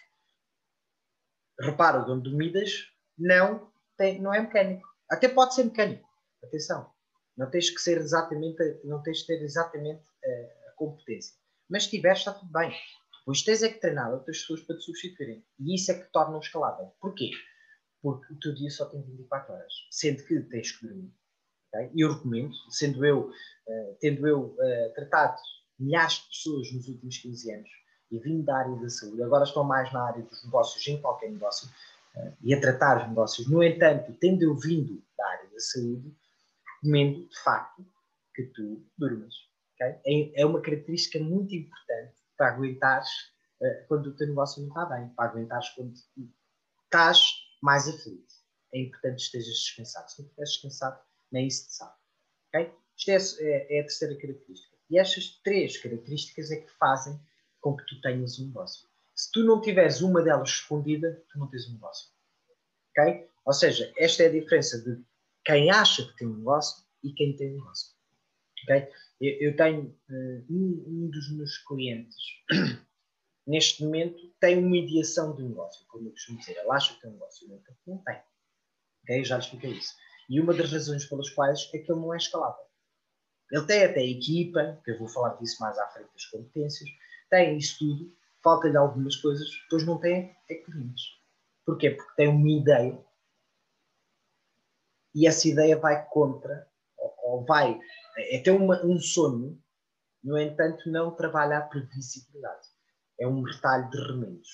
Repara, 1.59 2.03
o 2.03 2.05
dono 2.05 2.23
do 2.23 2.37
Midas 2.37 2.91
não, 3.17 3.73
tem, 3.97 4.21
não 4.21 4.35
é 4.35 4.41
mecânico. 4.41 4.87
Até 5.11 5.29
pode 5.29 5.55
ser 5.55 5.65
mecânico. 5.65 6.07
Atenção. 6.43 6.93
Não 7.37 7.51
tens 7.51 7.71
que 7.71 7.81
ser 7.81 7.99
exatamente, 7.99 8.81
não 8.85 9.03
tens 9.03 9.23
que 9.23 9.29
ter 9.29 9.43
exatamente 9.43 10.05
a, 10.25 10.71
a 10.71 10.73
competência. 10.77 11.35
Mas 11.69 11.85
se 11.85 11.91
tiveres, 11.91 12.19
está 12.19 12.33
tudo 12.33 12.53
bem. 12.53 12.73
Depois 13.21 13.43
tens 13.43 13.63
é 13.63 13.69
que 13.71 13.81
treinar 13.81 14.13
outras 14.13 14.41
pessoas 14.41 14.61
para 14.63 14.77
te 14.77 14.83
substituírem. 14.83 15.45
E 15.59 15.75
isso 15.75 15.91
é 15.91 15.95
que 15.95 16.13
torna 16.13 16.39
escalável. 16.39 16.95
Porquê? 17.01 17.31
Porque 18.05 18.35
o 18.35 18.39
teu 18.39 18.55
dia 18.55 18.69
só 18.69 18.85
tem 18.85 19.01
24 19.01 19.55
horas. 19.55 19.73
Sendo 19.91 20.23
que 20.25 20.39
tens 20.41 20.73
que 20.73 20.87
dormir. 20.87 21.11
Okay? 21.69 21.91
Eu 21.97 22.13
recomendo, 22.13 22.55
sendo 22.69 23.03
eu, 23.03 23.31
uh, 23.31 23.97
tendo 23.99 24.29
eu 24.29 24.55
uh, 24.59 24.95
tratado 24.95 25.41
milhares 25.79 26.17
de 26.17 26.29
pessoas 26.29 26.71
nos 26.75 26.87
últimos 26.87 27.17
15 27.17 27.53
anos 27.55 27.71
e 28.11 28.19
vindo 28.19 28.45
da 28.45 28.59
área 28.59 28.77
da 28.77 28.91
saúde, 28.91 29.23
agora 29.23 29.45
estão 29.45 29.65
mais 29.65 29.91
na 29.91 30.07
área 30.07 30.23
dos 30.23 30.45
negócios, 30.45 30.87
em 30.87 31.01
qualquer 31.01 31.31
negócio, 31.31 31.67
uh, 32.15 32.37
e 32.43 32.53
a 32.53 32.61
tratar 32.61 33.01
os 33.01 33.09
negócios. 33.09 33.49
No 33.49 33.63
entanto, 33.63 34.13
tendo 34.21 34.43
eu 34.43 34.55
vindo 34.55 35.03
da 35.17 35.27
área 35.27 35.49
da 35.49 35.61
saúde, 35.61 36.15
recomendo, 36.83 37.27
de 37.27 37.43
facto, 37.43 37.87
que 38.35 38.43
tu 38.49 38.85
durmas. 38.99 39.35
Okay? 39.77 39.97
É, 40.05 40.43
é 40.43 40.45
uma 40.45 40.61
característica 40.61 41.19
muito 41.19 41.55
importante 41.55 42.13
para 42.37 42.49
aguentares 42.53 43.33
quando 43.89 44.09
o 44.09 44.13
teu 44.15 44.27
negócio 44.27 44.61
não 44.61 44.69
está 44.69 44.85
bem, 44.85 45.09
para 45.17 45.31
aguentares 45.31 45.71
quando 45.71 45.95
estás 46.85 47.44
mais 47.65 47.89
aflito. 47.89 48.35
É 48.75 48.81
importante 48.81 49.17
que 49.17 49.23
estejas 49.23 49.55
descansado. 49.55 50.11
Se 50.11 50.19
não 50.19 50.27
estiveres 50.27 50.53
descansado, 50.53 51.01
nem 51.33 51.47
isso 51.47 51.67
te 51.67 51.73
sabe. 51.73 51.95
Okay? 52.49 52.73
Isto 52.97 53.41
é, 53.41 53.47
é, 53.49 53.79
é 53.79 53.81
a 53.81 53.85
terceira 53.85 54.17
característica. 54.21 54.77
E 54.91 54.99
estas 54.99 55.41
três 55.43 55.79
características 55.79 56.51
é 56.51 56.57
que 56.57 56.71
fazem 56.73 57.19
com 57.61 57.75
que 57.75 57.87
tu 57.87 58.01
tenhas 58.03 58.39
um 58.39 58.49
negócio. 58.49 58.87
Se 59.15 59.33
tu 59.33 59.43
não 59.45 59.63
tiveres 59.63 60.03
uma 60.03 60.23
delas 60.23 60.51
respondida, 60.51 61.25
tu 61.31 61.39
não 61.39 61.49
tens 61.49 61.67
um 61.69 61.73
negócio. 61.73 62.11
Ok? 62.91 63.29
Ou 63.47 63.53
seja, 63.55 63.91
esta 63.97 64.25
é 64.25 64.27
a 64.27 64.33
diferença 64.33 64.79
de 64.83 65.03
quem 65.45 65.71
acha 65.71 66.07
que 66.07 66.17
tem 66.17 66.29
um 66.29 66.37
negócio 66.37 66.85
e 67.03 67.13
quem 67.13 67.35
tem 67.35 67.53
um 67.53 67.57
negócio. 67.57 67.95
Ok? 68.65 68.89
Eu, 69.21 69.49
eu 69.49 69.57
tenho 69.57 69.99
uh, 70.11 70.45
um, 70.51 70.85
um, 70.87 71.11
dos 71.11 71.33
meus 71.33 71.57
clientes, 71.59 72.17
neste 73.47 73.85
momento, 73.85 74.33
tem 74.41 74.59
uma 74.59 74.77
ideação 74.77 75.35
de 75.35 75.43
negócio, 75.43 75.85
como 75.89 76.09
eu 76.09 76.13
costumo 76.13 76.39
dizer. 76.39 76.57
Ele 76.57 76.71
acha 76.71 76.95
que 76.95 77.01
tem 77.01 77.11
um 77.11 77.15
negócio, 77.15 77.49
não 77.87 77.99
tem. 77.99 78.23
Eu 79.09 79.25
já 79.25 79.37
lhe 79.37 79.43
expliquei 79.43 79.73
isso. 79.73 79.95
E 80.29 80.41
uma 80.41 80.55
das 80.55 80.73
razões 80.73 81.05
pelas 81.05 81.31
quais 81.31 81.69
é 81.75 81.79
que 81.79 81.91
ele 81.91 82.01
não 82.01 82.15
é 82.15 82.17
escalável. 82.17 82.65
Ele 83.51 83.67
tem 83.67 83.85
até 83.85 84.03
equipa, 84.03 84.81
que 84.85 84.91
eu 84.91 84.99
vou 84.99 85.09
falar 85.09 85.35
disso 85.35 85.57
mais 85.61 85.79
à 85.79 85.87
frente 85.89 86.11
das 86.13 86.25
competências, 86.27 86.89
tem 87.29 87.59
isso 87.59 87.79
tudo, 87.79 88.17
falta-lhe 88.43 88.77
algumas 88.77 89.17
coisas, 89.17 89.49
depois 89.65 89.87
não 89.87 89.99
tem 90.01 90.35
é 90.49 90.55
clientes. 90.55 91.05
Porquê? 91.67 91.91
Porque 91.91 92.15
tem 92.17 92.29
uma 92.29 92.51
ideia 92.51 92.99
e 95.15 95.29
essa 95.29 95.47
ideia 95.49 95.79
vai 95.79 96.05
contra, 96.09 96.69
ou, 96.99 97.15
ou 97.23 97.45
vai 97.45 97.81
É 98.17 98.39
ter 98.41 98.51
uma, 98.51 98.85
um 98.85 98.99
sonho, 98.99 99.63
no 100.23 100.39
entanto, 100.39 100.91
não 100.91 101.15
trabalha 101.15 101.59
a 101.59 101.63
previsibilidade. 101.63 102.69
É 103.19 103.27
um 103.27 103.43
retalho 103.43 103.89
de 103.91 103.99
remendos. 103.99 104.49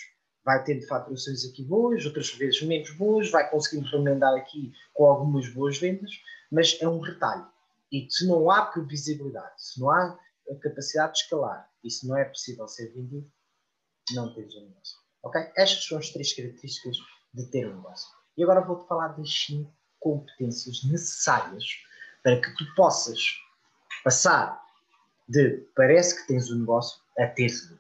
Vai 0.45 0.63
tendo 0.65 0.87
faturações 0.87 1.45
aqui 1.45 1.63
boas, 1.65 2.05
outras 2.07 2.33
vezes 2.35 2.63
menos 2.63 2.91
boas, 2.93 3.31
vai 3.31 3.49
conseguindo 3.51 3.89
remendar 3.89 4.35
aqui 4.35 4.73
com 4.95 5.05
algumas 5.05 5.49
boas 5.49 5.79
vendas, 5.79 6.11
mas 6.51 6.79
é 6.81 6.89
um 6.89 7.01
retalho. 7.01 7.47
E 7.93 8.07
se 8.11 8.27
não 8.27 8.51
há 8.51 8.67
previsibilidade, 8.67 9.53
se 9.59 9.81
não 9.81 9.91
há 9.91 10.19
capacidade 10.63 11.13
de 11.13 11.19
escalar, 11.21 11.69
e 11.83 11.91
se 11.91 12.07
não 12.07 12.17
é 12.17 12.25
possível 12.25 12.67
ser 12.69 12.93
vendido, 12.93 13.31
não 14.13 14.33
tens 14.35 14.55
um 14.55 14.67
negócio. 14.69 14.99
Ok? 15.23 15.41
Estas 15.57 15.85
são 15.85 15.99
as 15.99 16.11
três 16.11 16.33
características 16.35 16.97
de 17.35 17.47
ter 17.51 17.69
um 17.69 17.77
negócio. 17.77 18.09
E 18.37 18.43
agora 18.43 18.61
vou-te 18.61 18.87
falar 18.87 19.09
das 19.09 19.31
cinco 19.31 19.73
competências 19.99 20.83
necessárias 20.85 21.65
para 22.23 22.41
que 22.41 22.55
tu 22.57 22.75
possas 22.75 23.21
passar 24.03 24.61
de 25.29 25.59
parece 25.77 26.21
que 26.21 26.27
tens 26.27 26.51
um 26.51 26.61
negócio 26.61 27.01
a 27.19 27.27
teres 27.27 27.71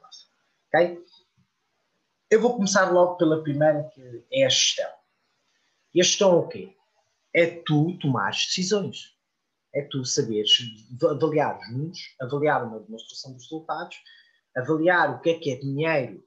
Eu 2.31 2.41
vou 2.41 2.55
começar 2.55 2.91
logo 2.91 3.17
pela 3.17 3.43
primeira, 3.43 3.91
que 3.93 4.25
é 4.33 4.45
a 4.45 4.49
gestão. 4.49 4.91
E 5.95 6.00
a 6.00 6.05
gestão 6.05 6.33
é 6.33 6.37
o 6.37 6.49
quê? 6.49 6.77
É 7.35 7.47
tu 7.47 7.99
tomares 7.99 8.47
decisões. 8.47 9.17
É 9.75 9.83
tu 9.83 10.05
saberes 10.05 10.59
avaliar 11.09 11.59
os 11.59 11.73
números, 11.73 11.99
avaliar 12.21 12.65
uma 12.65 12.81
demonstração 12.81 13.33
dos 13.33 13.45
resultados, 13.45 13.97
avaliar 14.57 15.15
o 15.15 15.21
que 15.21 15.31
é 15.31 15.39
que 15.39 15.50
é 15.50 15.57
dinheiro 15.57 16.25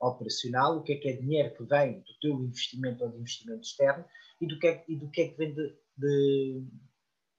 operacional, 0.00 0.78
o 0.78 0.82
que 0.82 0.92
é 0.92 0.96
que 0.96 1.08
é 1.08 1.12
dinheiro 1.12 1.54
que 1.54 1.64
vem 1.64 2.00
do 2.00 2.18
teu 2.20 2.34
investimento 2.42 3.04
ou 3.04 3.10
de 3.10 3.18
investimento 3.18 3.62
externo 3.62 4.04
e 4.40 4.46
do 4.46 4.58
que 4.58 4.68
é, 4.68 4.84
e 4.88 4.96
do 4.96 5.10
que, 5.10 5.22
é 5.22 5.28
que 5.28 5.36
vem 5.36 5.54
de, 5.54 5.76
de, 5.96 6.66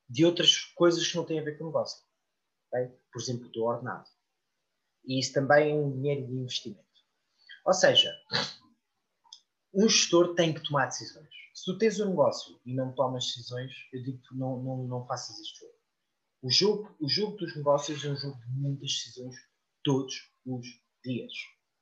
de, 0.09 0.25
outras 0.25 0.57
coisas 0.75 1.07
que 1.07 1.15
não 1.15 1.23
têm 1.23 1.39
a 1.39 1.43
ver 1.43 1.57
com 1.57 1.65
o 1.65 1.67
negócio. 1.67 2.03
Okay? 2.67 2.91
Por 3.11 3.21
exemplo, 3.21 3.47
o 3.47 3.51
teu 3.51 3.63
ordenado. 3.63 4.09
E 5.05 5.19
isso 5.19 5.33
também 5.33 5.71
é 5.71 5.75
um 5.75 5.91
dinheiro 5.91 6.27
de 6.27 6.33
investimento. 6.33 6.83
Ou 7.65 7.73
seja, 7.73 8.13
um 9.73 9.87
gestor 9.87 10.35
tem 10.35 10.53
que 10.53 10.63
tomar 10.63 10.87
decisões. 10.87 11.29
Se 11.53 11.65
tu 11.65 11.77
tens 11.77 11.99
um 11.99 12.09
negócio 12.09 12.59
e 12.65 12.73
não 12.73 12.93
tomas 12.93 13.25
decisões, 13.25 13.71
eu 13.91 14.03
digo 14.03 14.21
que 14.27 14.35
não, 14.35 14.61
não, 14.61 14.83
não 14.87 15.05
faças 15.05 15.39
este 15.39 15.59
jogo. 15.59 15.73
O 16.41 16.49
jogo, 16.49 16.95
o 17.01 17.09
jogo 17.09 17.37
dos 17.37 17.55
negócios 17.55 18.03
é 18.03 18.09
um 18.09 18.15
jogo 18.15 18.39
de 18.39 18.51
muitas 18.51 18.91
decisões 18.91 19.35
todos 19.83 20.31
os 20.45 20.67
dias. 21.03 21.33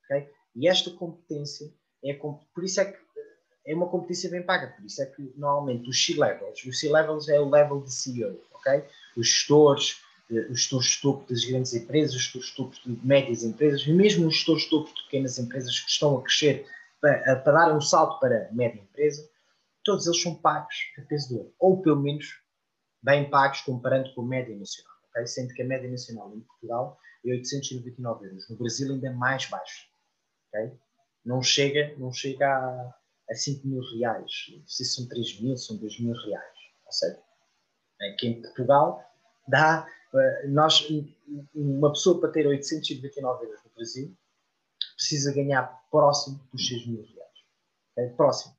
Okay? 0.05 0.29
E 0.55 0.67
esta 0.67 0.89
competência 0.91 1.71
é 2.03 2.13
por 2.13 2.63
isso 2.63 2.81
é 2.81 2.85
que 2.85 3.07
é 3.67 3.75
uma 3.75 3.89
competência 3.89 4.29
bem 4.29 4.41
paga, 4.41 4.67
por 4.67 4.85
isso 4.85 5.01
é 5.01 5.05
que 5.05 5.33
normalmente 5.35 5.89
os 5.89 6.05
C-levels, 6.05 6.63
os 6.63 6.79
C-levels 6.79 7.27
é 7.27 7.37
o 7.39 7.49
level 7.49 7.81
de 7.81 7.93
CEO, 7.93 8.41
ok? 8.53 8.81
Os 9.17 9.27
gestores, 9.27 10.01
os 10.29 10.59
gestores 10.59 10.87
de 10.87 11.01
topo 11.01 11.29
das 11.29 11.43
grandes 11.45 11.73
empresas, 11.73 12.15
os 12.15 12.21
gestores 12.23 12.47
de 12.49 12.55
topo 12.55 12.75
de 12.85 13.05
médias 13.05 13.43
empresas, 13.43 13.81
e 13.85 13.93
mesmo 13.93 14.27
os 14.27 14.35
gestores 14.35 14.63
de 14.63 14.69
topo 14.69 14.93
de 14.93 15.03
pequenas 15.03 15.39
empresas 15.39 15.79
que 15.79 15.89
estão 15.89 16.17
a 16.17 16.21
crescer 16.21 16.65
para, 16.99 17.35
para 17.37 17.53
dar 17.53 17.75
um 17.75 17.81
salto 17.81 18.19
para 18.19 18.47
a 18.47 18.53
média 18.53 18.81
empresa, 18.81 19.27
todos 19.83 20.05
eles 20.05 20.21
são 20.21 20.35
pagos 20.35 20.75
a 20.97 21.01
peso 21.03 21.29
de 21.29 21.35
ouro, 21.35 21.53
ou 21.59 21.81
pelo 21.81 22.01
menos 22.01 22.25
bem 23.01 23.29
pagos 23.29 23.61
comparando 23.61 24.13
com 24.13 24.21
a 24.21 24.25
média 24.25 24.55
nacional, 24.55 24.93
ok? 25.09 25.27
Sendo 25.27 25.53
que 25.53 25.61
a 25.61 25.65
média 25.65 25.89
nacional 25.89 26.33
em 26.35 26.41
Portugal 26.41 26.99
é 27.25 27.31
899 27.31 28.25
euros, 28.25 28.49
no 28.49 28.57
Brasil 28.57 28.93
ainda 28.93 29.07
é 29.07 29.11
mais 29.11 29.45
baixo, 29.45 29.87
ok? 30.49 30.73
Não 31.25 31.41
chega, 31.41 31.95
não 31.97 32.11
chega 32.11 32.47
a 32.47 32.93
a 33.29 33.35
5 33.35 33.67
mil 33.67 33.81
reais. 33.81 34.45
Não 34.49 34.67
sei 34.67 34.85
se 34.85 34.95
são 34.95 35.07
3 35.07 35.41
mil, 35.41 35.57
são 35.57 35.77
2 35.77 35.99
mil 35.99 36.13
reais. 36.13 36.57
Ou 36.85 36.91
seja, 36.91 37.19
aqui 38.13 38.27
em 38.27 38.41
Portugal 38.41 39.03
dá. 39.47 39.87
Eh, 40.13 40.47
nós, 40.47 40.87
uma 41.53 41.91
pessoa 41.91 42.19
para 42.19 42.31
ter 42.31 42.47
899 42.47 43.45
euros 43.45 43.63
no 43.63 43.71
Brasil 43.71 44.17
precisa 44.95 45.33
ganhar 45.33 45.85
próximo 45.91 46.39
dos 46.51 46.67
6 46.67 46.87
mil 46.87 47.03
reais. 47.03 48.15
Próximo. 48.15 48.55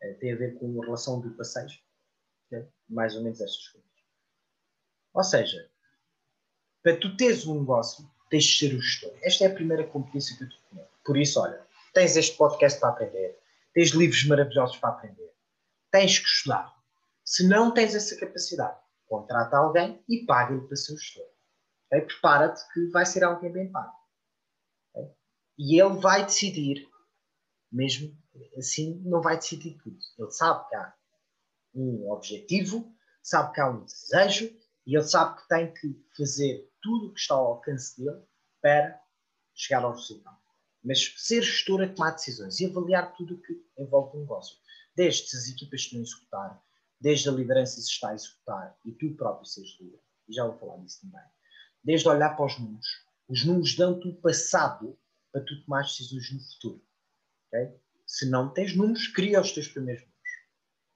É, 0.00 0.14
tem 0.14 0.32
a 0.32 0.36
ver 0.36 0.58
com 0.58 0.80
a 0.80 0.84
relação 0.84 1.20
de 1.20 1.30
passeios. 1.30 1.82
Mais 2.88 3.14
ou 3.14 3.22
menos 3.22 3.40
estas 3.40 3.68
coisas. 3.68 3.88
Ou 5.12 5.24
seja, 5.24 5.68
para 6.82 6.96
tu 6.96 7.16
teres 7.16 7.46
um 7.46 7.60
negócio, 7.60 8.08
tens 8.30 8.44
de 8.44 8.58
ser 8.58 8.74
o 8.74 8.80
gestor. 8.80 9.12
Esta 9.22 9.44
é 9.44 9.46
a 9.48 9.54
primeira 9.54 9.86
competência 9.86 10.36
que 10.36 10.44
eu 10.44 10.48
te 10.48 10.60
conheço. 10.70 10.90
Por 11.04 11.16
isso, 11.16 11.40
olha, 11.40 11.60
tens 11.92 12.16
este 12.16 12.36
podcast 12.36 12.80
para 12.80 12.90
aprender 12.90 13.38
tens 13.78 13.90
livros 13.90 14.24
maravilhosos 14.24 14.76
para 14.78 14.90
aprender. 14.90 15.32
Tens 15.92 16.18
que 16.18 16.26
estudar. 16.26 16.74
Se 17.24 17.46
não 17.46 17.72
tens 17.72 17.94
essa 17.94 18.16
capacidade, 18.16 18.76
contrata 19.08 19.56
alguém 19.56 20.02
e 20.08 20.24
paga-lhe 20.24 20.66
para 20.66 20.76
ser 20.76 20.94
o 20.94 20.98
gestor. 20.98 21.26
Okay? 21.86 22.02
Prepara-te 22.02 22.62
que 22.72 22.86
vai 22.90 23.06
ser 23.06 23.24
alguém 23.24 23.52
bem 23.52 23.72
pago. 23.72 23.92
Okay? 24.94 25.10
E 25.58 25.80
ele 25.80 25.98
vai 25.98 26.24
decidir, 26.24 26.88
mesmo 27.72 28.16
assim, 28.56 29.00
não 29.04 29.20
vai 29.20 29.36
decidir 29.36 29.76
tudo. 29.78 29.98
Ele 30.18 30.30
sabe 30.30 30.68
que 30.68 30.76
há 30.76 30.94
um 31.74 32.10
objetivo, 32.10 32.94
sabe 33.22 33.52
que 33.52 33.60
há 33.60 33.68
um 33.68 33.84
desejo 33.84 34.46
e 34.86 34.96
ele 34.96 35.04
sabe 35.04 35.40
que 35.40 35.48
tem 35.48 35.72
que 35.74 36.06
fazer 36.16 36.70
tudo 36.80 37.08
o 37.08 37.14
que 37.14 37.20
está 37.20 37.34
ao 37.34 37.46
alcance 37.46 38.00
dele 38.00 38.22
para 38.60 39.00
chegar 39.54 39.84
ao 39.84 39.92
resultado. 39.92 40.38
Mas 40.82 41.14
ser 41.16 41.42
gestor 41.42 41.82
é 41.82 41.88
tomar 41.88 42.12
decisões 42.12 42.60
e 42.60 42.66
avaliar 42.66 43.12
tudo 43.14 43.34
o 43.34 43.42
que 43.42 43.52
envolve 43.76 44.16
o 44.16 44.20
negócio. 44.20 44.56
Desde 44.94 45.28
se 45.28 45.36
as 45.36 45.48
equipas 45.48 45.80
estão 45.80 45.98
a 45.98 46.02
executar, 46.02 46.64
desde 47.00 47.28
a 47.28 47.32
liderança 47.32 47.80
se 47.80 47.88
está 47.88 48.10
a 48.10 48.14
executar 48.14 48.78
e 48.84 48.92
tu 48.92 49.14
próprio 49.14 49.46
seres 49.46 49.76
líder. 49.80 50.00
E 50.28 50.34
já 50.34 50.44
vou 50.44 50.58
falar 50.58 50.78
disso 50.78 51.00
também. 51.02 51.20
Desde 51.82 52.08
olhar 52.08 52.36
para 52.36 52.46
os 52.46 52.58
números. 52.58 52.86
Os 53.28 53.44
números 53.44 53.76
dão-te 53.76 54.08
o 54.08 54.14
passado 54.14 54.98
para 55.32 55.42
tu 55.42 55.62
tomar 55.62 55.82
decisões 55.82 56.32
no 56.32 56.40
futuro. 56.40 56.82
Okay? 57.48 57.74
Se 58.06 58.28
não 58.28 58.52
tens 58.52 58.74
números, 58.74 59.06
cria 59.08 59.40
os 59.40 59.52
teus 59.52 59.68
primeiros 59.68 60.02
números. 60.02 60.18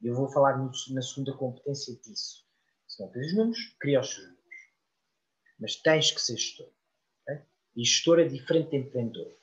Eu 0.02 0.14
vou 0.14 0.28
falar 0.28 0.58
no, 0.58 0.70
na 0.90 1.02
segunda 1.02 1.32
competência 1.36 1.94
disso. 1.96 2.44
Se 2.88 3.00
não 3.00 3.10
tens 3.10 3.34
números, 3.34 3.76
cria 3.78 4.00
os 4.00 4.08
teus 4.08 4.26
números. 4.26 4.42
Mas 5.58 5.76
tens 5.76 6.10
que 6.10 6.20
ser 6.20 6.36
gestor. 6.36 6.68
Okay? 7.22 7.42
E 7.76 7.84
gestor 7.84 8.18
é 8.18 8.24
diferente 8.24 8.70
de 8.70 8.76
empreendedor. 8.78 9.36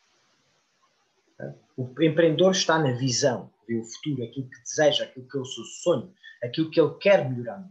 O 1.78 1.88
empreendedor 2.02 2.52
está 2.52 2.78
na 2.78 2.92
visão, 2.92 3.50
o 3.78 3.84
futuro, 3.84 4.24
aquilo 4.24 4.50
que 4.50 4.62
deseja, 4.62 5.04
aquilo 5.04 5.28
que 5.28 5.38
é 5.38 5.42
o 5.42 5.46
seu 5.46 5.64
sonho, 5.64 6.14
aquilo 6.44 6.70
que 6.70 6.80
ele 6.80 6.96
quer 6.96 7.30
melhorar. 7.30 7.70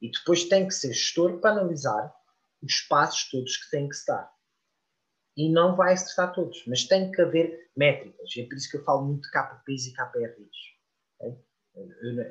E 0.00 0.10
depois 0.10 0.44
tem 0.44 0.66
que 0.66 0.74
ser 0.74 0.92
gestor 0.92 1.40
para 1.40 1.52
analisar 1.52 2.14
os 2.62 2.80
passos 2.82 3.30
todos 3.30 3.56
que 3.56 3.70
tem 3.70 3.88
que 3.88 3.96
se 3.96 4.06
dar. 4.06 4.32
E 5.36 5.50
não 5.50 5.74
vai 5.74 5.94
acertar 5.94 6.32
todos, 6.32 6.64
mas 6.66 6.84
tem 6.84 7.10
que 7.10 7.20
haver 7.20 7.70
métricas. 7.76 8.30
É 8.36 8.44
por 8.44 8.54
isso 8.54 8.70
que 8.70 8.76
eu 8.76 8.84
falo 8.84 9.04
muito 9.04 9.22
de 9.22 9.30
KPIs 9.30 9.86
e 9.86 9.92
KPRs. 9.92 10.74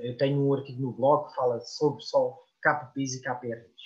Eu 0.04 0.18
tenho 0.18 0.42
um 0.42 0.54
artigo 0.54 0.82
no 0.82 0.94
blog 0.94 1.30
que 1.30 1.36
fala 1.36 1.60
sobre 1.60 2.02
só 2.04 2.42
KPIs 2.62 3.16
e 3.16 3.22
KPRs. 3.22 3.84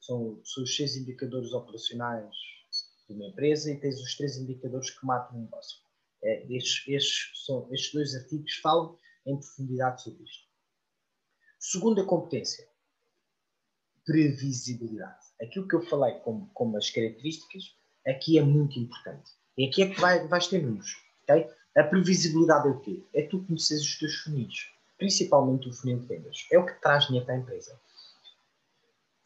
São, 0.00 0.40
são 0.44 0.64
os 0.64 0.74
seis 0.74 0.96
indicadores 0.96 1.52
operacionais 1.52 2.34
de 3.08 3.14
uma 3.14 3.26
empresa 3.26 3.70
e 3.70 3.78
tens 3.78 4.00
os 4.00 4.16
três 4.16 4.36
indicadores 4.36 4.90
que 4.90 5.06
matam 5.06 5.38
o 5.38 5.42
negócio. 5.42 5.85
É, 6.26 6.44
estes, 6.52 6.88
estes, 6.88 7.44
são, 7.46 7.68
estes 7.72 7.92
dois 7.92 8.14
artigos 8.16 8.54
falam 8.56 8.98
em 9.24 9.36
profundidade 9.36 10.02
sobre 10.02 10.24
isto. 10.24 10.44
Segunda 11.58 12.04
competência, 12.04 12.68
previsibilidade. 14.04 15.24
Aquilo 15.40 15.68
que 15.68 15.76
eu 15.76 15.82
falei 15.82 16.14
como, 16.20 16.50
como 16.52 16.76
as 16.76 16.90
características, 16.90 17.76
aqui 18.06 18.38
é 18.38 18.42
muito 18.42 18.78
importante. 18.78 19.30
E 19.56 19.68
aqui 19.68 19.82
é 19.82 19.88
que 19.88 20.00
vai, 20.00 20.26
vais 20.26 20.48
ter 20.48 20.62
números. 20.62 20.96
Okay? 21.22 21.48
A 21.76 21.84
previsibilidade 21.84 22.68
é 22.68 22.70
o 22.70 22.80
quê? 22.80 23.04
É 23.14 23.22
tu 23.22 23.44
conheces 23.44 23.82
os 23.82 23.98
teus 23.98 24.14
funis, 24.16 24.70
principalmente 24.98 25.68
o 25.68 25.72
funil 25.72 26.00
de 26.00 26.06
vendas. 26.06 26.46
É 26.50 26.58
o 26.58 26.66
que 26.66 26.80
traz 26.80 27.06
dinheiro 27.06 27.26
para 27.26 27.34
a 27.34 27.38
empresa. 27.38 27.80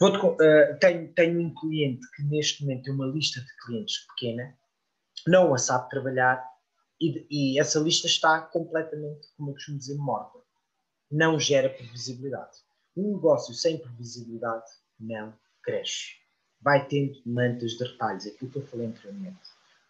Uh, 0.02 0.78
tenho, 0.80 1.12
tenho 1.12 1.40
um 1.40 1.54
cliente 1.54 2.00
que 2.16 2.22
neste 2.24 2.62
momento 2.62 2.84
tem 2.84 2.94
uma 2.94 3.06
lista 3.06 3.40
de 3.40 3.56
clientes 3.64 4.06
pequena, 4.06 4.56
não 5.26 5.54
a 5.54 5.58
sabe 5.58 5.90
trabalhar 5.90 6.42
e, 7.00 7.26
e 7.30 7.58
essa 7.58 7.80
lista 7.80 8.06
está 8.06 8.40
completamente, 8.40 9.28
como 9.36 9.50
eu 9.50 9.54
costumo 9.54 9.78
dizer, 9.78 9.96
morta. 9.96 10.38
Não 11.10 11.40
gera 11.40 11.70
previsibilidade. 11.70 12.58
Um 12.96 13.14
negócio 13.14 13.54
sem 13.54 13.78
previsibilidade 13.78 14.70
não 14.98 15.32
cresce. 15.62 16.16
Vai 16.60 16.86
tendo 16.86 17.20
mantas 17.24 17.72
de 17.72 17.84
retalhos, 17.84 18.26
aquilo 18.26 18.50
que 18.50 18.58
eu 18.58 18.66
falei 18.66 18.86
anteriormente. 18.86 19.38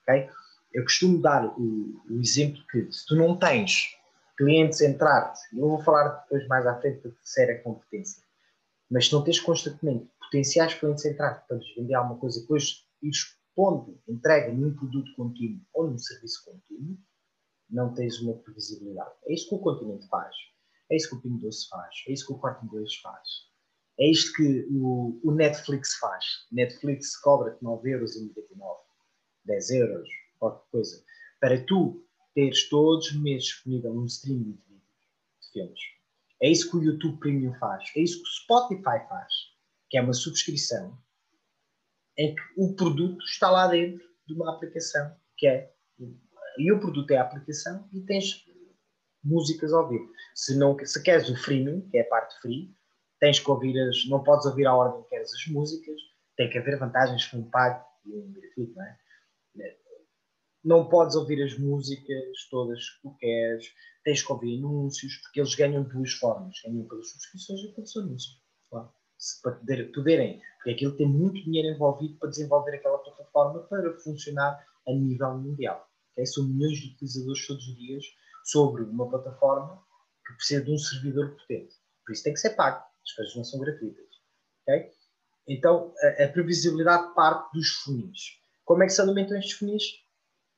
Okay? 0.02 0.31
Eu 0.73 0.85
costumo 0.85 1.21
dar 1.21 1.47
o, 1.59 2.00
o 2.09 2.21
exemplo 2.21 2.62
que 2.71 2.90
se 2.93 3.05
tu 3.07 3.17
não 3.17 3.37
tens 3.37 3.97
clientes 4.37 4.81
entrar-te, 4.81 5.40
eu 5.52 5.69
vou 5.69 5.83
falar 5.83 6.09
depois 6.23 6.47
mais 6.47 6.67
à 6.67 6.81
frente 6.81 7.02
da 7.02 7.11
terceira 7.11 7.59
competência, 7.59 8.23
mas 8.90 9.07
se 9.07 9.12
não 9.12 9.23
tens 9.23 9.40
constantemente 9.40 10.09
potenciais 10.19 10.75
clientes 10.75 11.05
entrar 11.05 11.45
para 11.47 11.57
lhes 11.57 11.75
vender 11.75 11.95
alguma 11.95 12.19
coisa, 12.19 12.40
depois 12.40 12.87
ires 13.02 13.37
pondo 13.61 14.00
entrega 14.09 14.50
num 14.55 14.75
produto 14.75 15.14
contínuo 15.14 15.61
ou 15.75 15.90
num 15.90 15.99
serviço 15.99 16.43
contínuo, 16.47 16.97
não 17.69 17.93
tens 17.93 18.19
uma 18.23 18.33
previsibilidade. 18.38 19.14
É 19.26 19.35
isso 19.35 19.50
que 19.50 19.55
o 19.55 19.59
Continente 19.59 20.09
faz. 20.09 20.35
É 20.90 20.97
isso 20.97 21.11
que 21.11 21.17
o 21.17 21.21
Pingo 21.21 21.38
Doce 21.40 21.69
faz. 21.69 21.95
É 22.09 22.12
isso 22.12 22.26
que 22.26 22.33
o 22.33 22.38
Quarto 22.38 22.64
Inglês 22.64 22.95
faz. 22.97 23.29
É 23.99 24.11
isto 24.11 24.33
que 24.33 24.67
o, 24.71 25.21
o 25.23 25.31
Netflix 25.31 25.97
faz. 25.97 26.25
Netflix 26.50 27.19
cobra-te 27.19 27.62
9,99€, 27.62 28.35
10 29.45 29.71
euros, 29.73 30.09
qualquer 30.38 30.71
coisa, 30.71 31.05
para 31.38 31.62
tu 31.67 32.02
teres 32.35 32.67
todos 32.71 33.09
os 33.09 33.21
meses 33.21 33.49
disponível 33.49 33.93
um 33.93 34.07
streaming 34.07 34.52
de 34.52 34.62
vídeos, 34.69 34.83
de 35.43 35.52
filmes. 35.52 35.81
É 36.43 36.49
isso 36.49 36.71
que 36.71 36.79
o 36.79 36.83
YouTube 36.83 37.19
Premium 37.19 37.52
faz. 37.59 37.85
É 37.95 38.00
isso 38.00 38.23
que 38.23 38.29
o 38.29 38.33
Spotify 38.33 39.07
faz, 39.07 39.33
que 39.90 39.99
é 39.99 40.02
uma 40.02 40.14
subscrição 40.14 40.97
em 42.21 42.35
que 42.35 42.43
o 42.55 42.77
produto 42.77 43.25
está 43.25 43.50
lá 43.50 43.67
dentro 43.67 44.07
de 44.27 44.35
uma 44.35 44.55
aplicação, 44.55 45.17
que 45.39 45.47
é 45.47 45.73
e 46.59 46.71
o 46.71 46.79
produto 46.79 47.11
é 47.12 47.17
a 47.17 47.23
aplicação 47.23 47.89
e 47.95 48.00
tens 48.03 48.45
músicas 49.25 49.73
ao 49.73 49.89
vivo. 49.89 50.12
Se, 50.35 50.59
não, 50.59 50.77
se 50.85 51.03
queres 51.03 51.31
o 51.31 51.37
freemium, 51.37 51.89
que 51.89 51.97
é 51.97 52.03
a 52.03 52.09
parte 52.09 52.39
free, 52.43 52.75
tens 53.19 53.41
que 53.41 53.50
ouvir 53.50 53.79
as, 53.81 54.07
não 54.07 54.23
podes 54.23 54.45
ouvir 54.45 54.67
a 54.67 54.75
ordem 54.75 55.03
que 55.05 55.09
queres 55.09 55.33
as 55.33 55.47
músicas, 55.47 55.97
tem 56.37 56.50
que 56.50 56.59
haver 56.59 56.79
vantagens 56.79 57.25
com 57.27 57.39
um 57.39 57.50
pago 57.50 57.83
e 58.05 58.15
um 58.15 58.33
gratuito, 58.33 58.75
não 58.75 58.85
é? 58.85 58.99
Não 60.62 60.89
podes 60.91 61.17
ouvir 61.17 61.43
as 61.43 61.59
músicas 61.59 62.49
todas 62.50 62.87
que 62.87 63.03
tu 63.03 63.17
queres, 63.17 63.65
tens 64.05 64.23
que 64.23 64.31
ouvir 64.31 64.59
anúncios, 64.59 65.17
porque 65.23 65.41
eles 65.41 65.55
ganham 65.55 65.85
duas 65.85 66.12
formas: 66.12 66.61
ganham 66.62 66.87
pelas 66.87 67.09
subscrições 67.11 67.61
e 67.61 67.75
pelos 67.75 67.97
anúncios. 67.97 68.43
Claro. 68.69 68.93
Para 69.43 69.53
poder, 69.53 69.93
poderem, 69.93 70.41
porque 70.57 70.71
aquilo 70.71 70.97
tem 70.97 71.07
muito 71.07 71.43
dinheiro 71.45 71.75
envolvido 71.75 72.17
para 72.19 72.31
desenvolver 72.31 72.77
aquela 72.77 72.99
plataforma 72.99 73.61
para 73.61 73.99
funcionar 73.99 74.65
a 74.87 74.93
nível 74.93 75.37
mundial. 75.39 75.87
Okay? 76.12 76.27
São 76.27 76.45
milhões 76.45 76.79
de 76.79 76.95
utilizadores 76.95 77.47
todos 77.47 77.69
os 77.69 77.77
dias 77.77 78.05
sobre 78.45 78.83
uma 78.83 79.09
plataforma 79.09 79.83
que 80.27 80.35
precisa 80.35 80.65
de 80.65 80.73
um 80.73 80.79
servidor 80.79 81.37
potente. 81.37 81.75
Por 82.05 82.12
isso 82.12 82.25
tem 82.25 82.33
que 82.33 82.41
ser 82.41 82.50
pago. 82.50 82.83
As 83.03 83.12
coisas 83.12 83.37
não 83.37 83.45
são 83.45 83.61
gratuitas. 83.61 84.07
Okay? 84.62 84.91
Então, 85.49 85.95
a, 86.03 86.25
a 86.25 86.29
previsibilidade 86.29 87.15
parte 87.15 87.53
dos 87.53 87.69
funis. 87.83 88.39
Como 88.65 88.83
é 88.83 88.87
que 88.87 88.93
se 88.93 89.00
alimentam 89.00 89.37
estes 89.37 89.59
funis? 89.59 89.83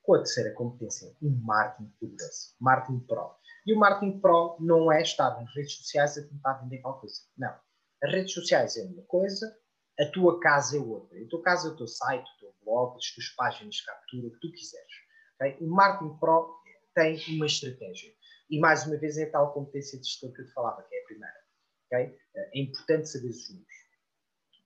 Com 0.03 0.15
a 0.15 0.19
terceira 0.19 0.53
competência, 0.53 1.17
o 1.23 1.31
marketing 1.31 1.93
poderoso. 1.99 2.55
Marketing 2.61 3.01
Pro. 3.01 3.31
E 3.65 3.73
o 3.73 3.79
marketing 3.79 4.21
Pro 4.21 4.57
não 4.61 4.91
é 4.91 5.01
estar 5.01 5.31
nas 5.41 5.55
redes 5.55 5.77
sociais 5.77 6.19
a 6.19 6.23
tentar 6.23 6.55
vender 6.55 6.79
qualquer 6.79 7.01
coisa. 7.01 7.21
Não. 7.39 7.55
As 8.03 8.13
redes 8.13 8.33
sociais 8.33 8.77
é 8.77 8.83
uma 8.85 9.03
coisa, 9.05 9.57
a 9.99 10.07
tua 10.07 10.41
casa 10.41 10.77
é 10.77 10.81
outra. 10.81 11.19
A 11.19 11.29
tua 11.29 11.43
casa 11.43 11.69
é 11.69 11.71
o 11.71 11.77
teu 11.77 11.87
site, 11.87 12.29
o 12.37 12.41
teu 12.41 12.55
blog, 12.65 12.97
as 12.97 13.11
tuas 13.13 13.29
páginas 13.31 13.77
de 13.77 13.85
captura, 13.85 14.27
o 14.27 14.31
que 14.33 14.41
tu 14.41 14.53
quiseres. 14.53 14.93
Okay? 15.37 15.57
O 15.61 15.71
Marketing 15.71 16.19
Pro 16.19 16.57
tem 16.95 17.19
uma 17.37 17.47
estratégia. 17.47 18.13
E 18.51 18.59
mais 18.59 18.87
uma 18.87 18.97
vez 18.97 19.17
é 19.19 19.27
tal 19.27 19.53
competência 19.53 19.99
de 19.99 20.07
gestão 20.07 20.33
que 20.33 20.43
eu 20.43 20.47
te 20.47 20.53
falava, 20.53 20.83
que 20.83 20.95
é 20.95 21.03
a 21.03 21.05
primeira. 21.05 21.41
Okay? 21.87 22.19
É 22.35 22.61
importante 22.61 23.09
saber 23.09 23.29
os 23.29 23.51
números. 23.51 23.73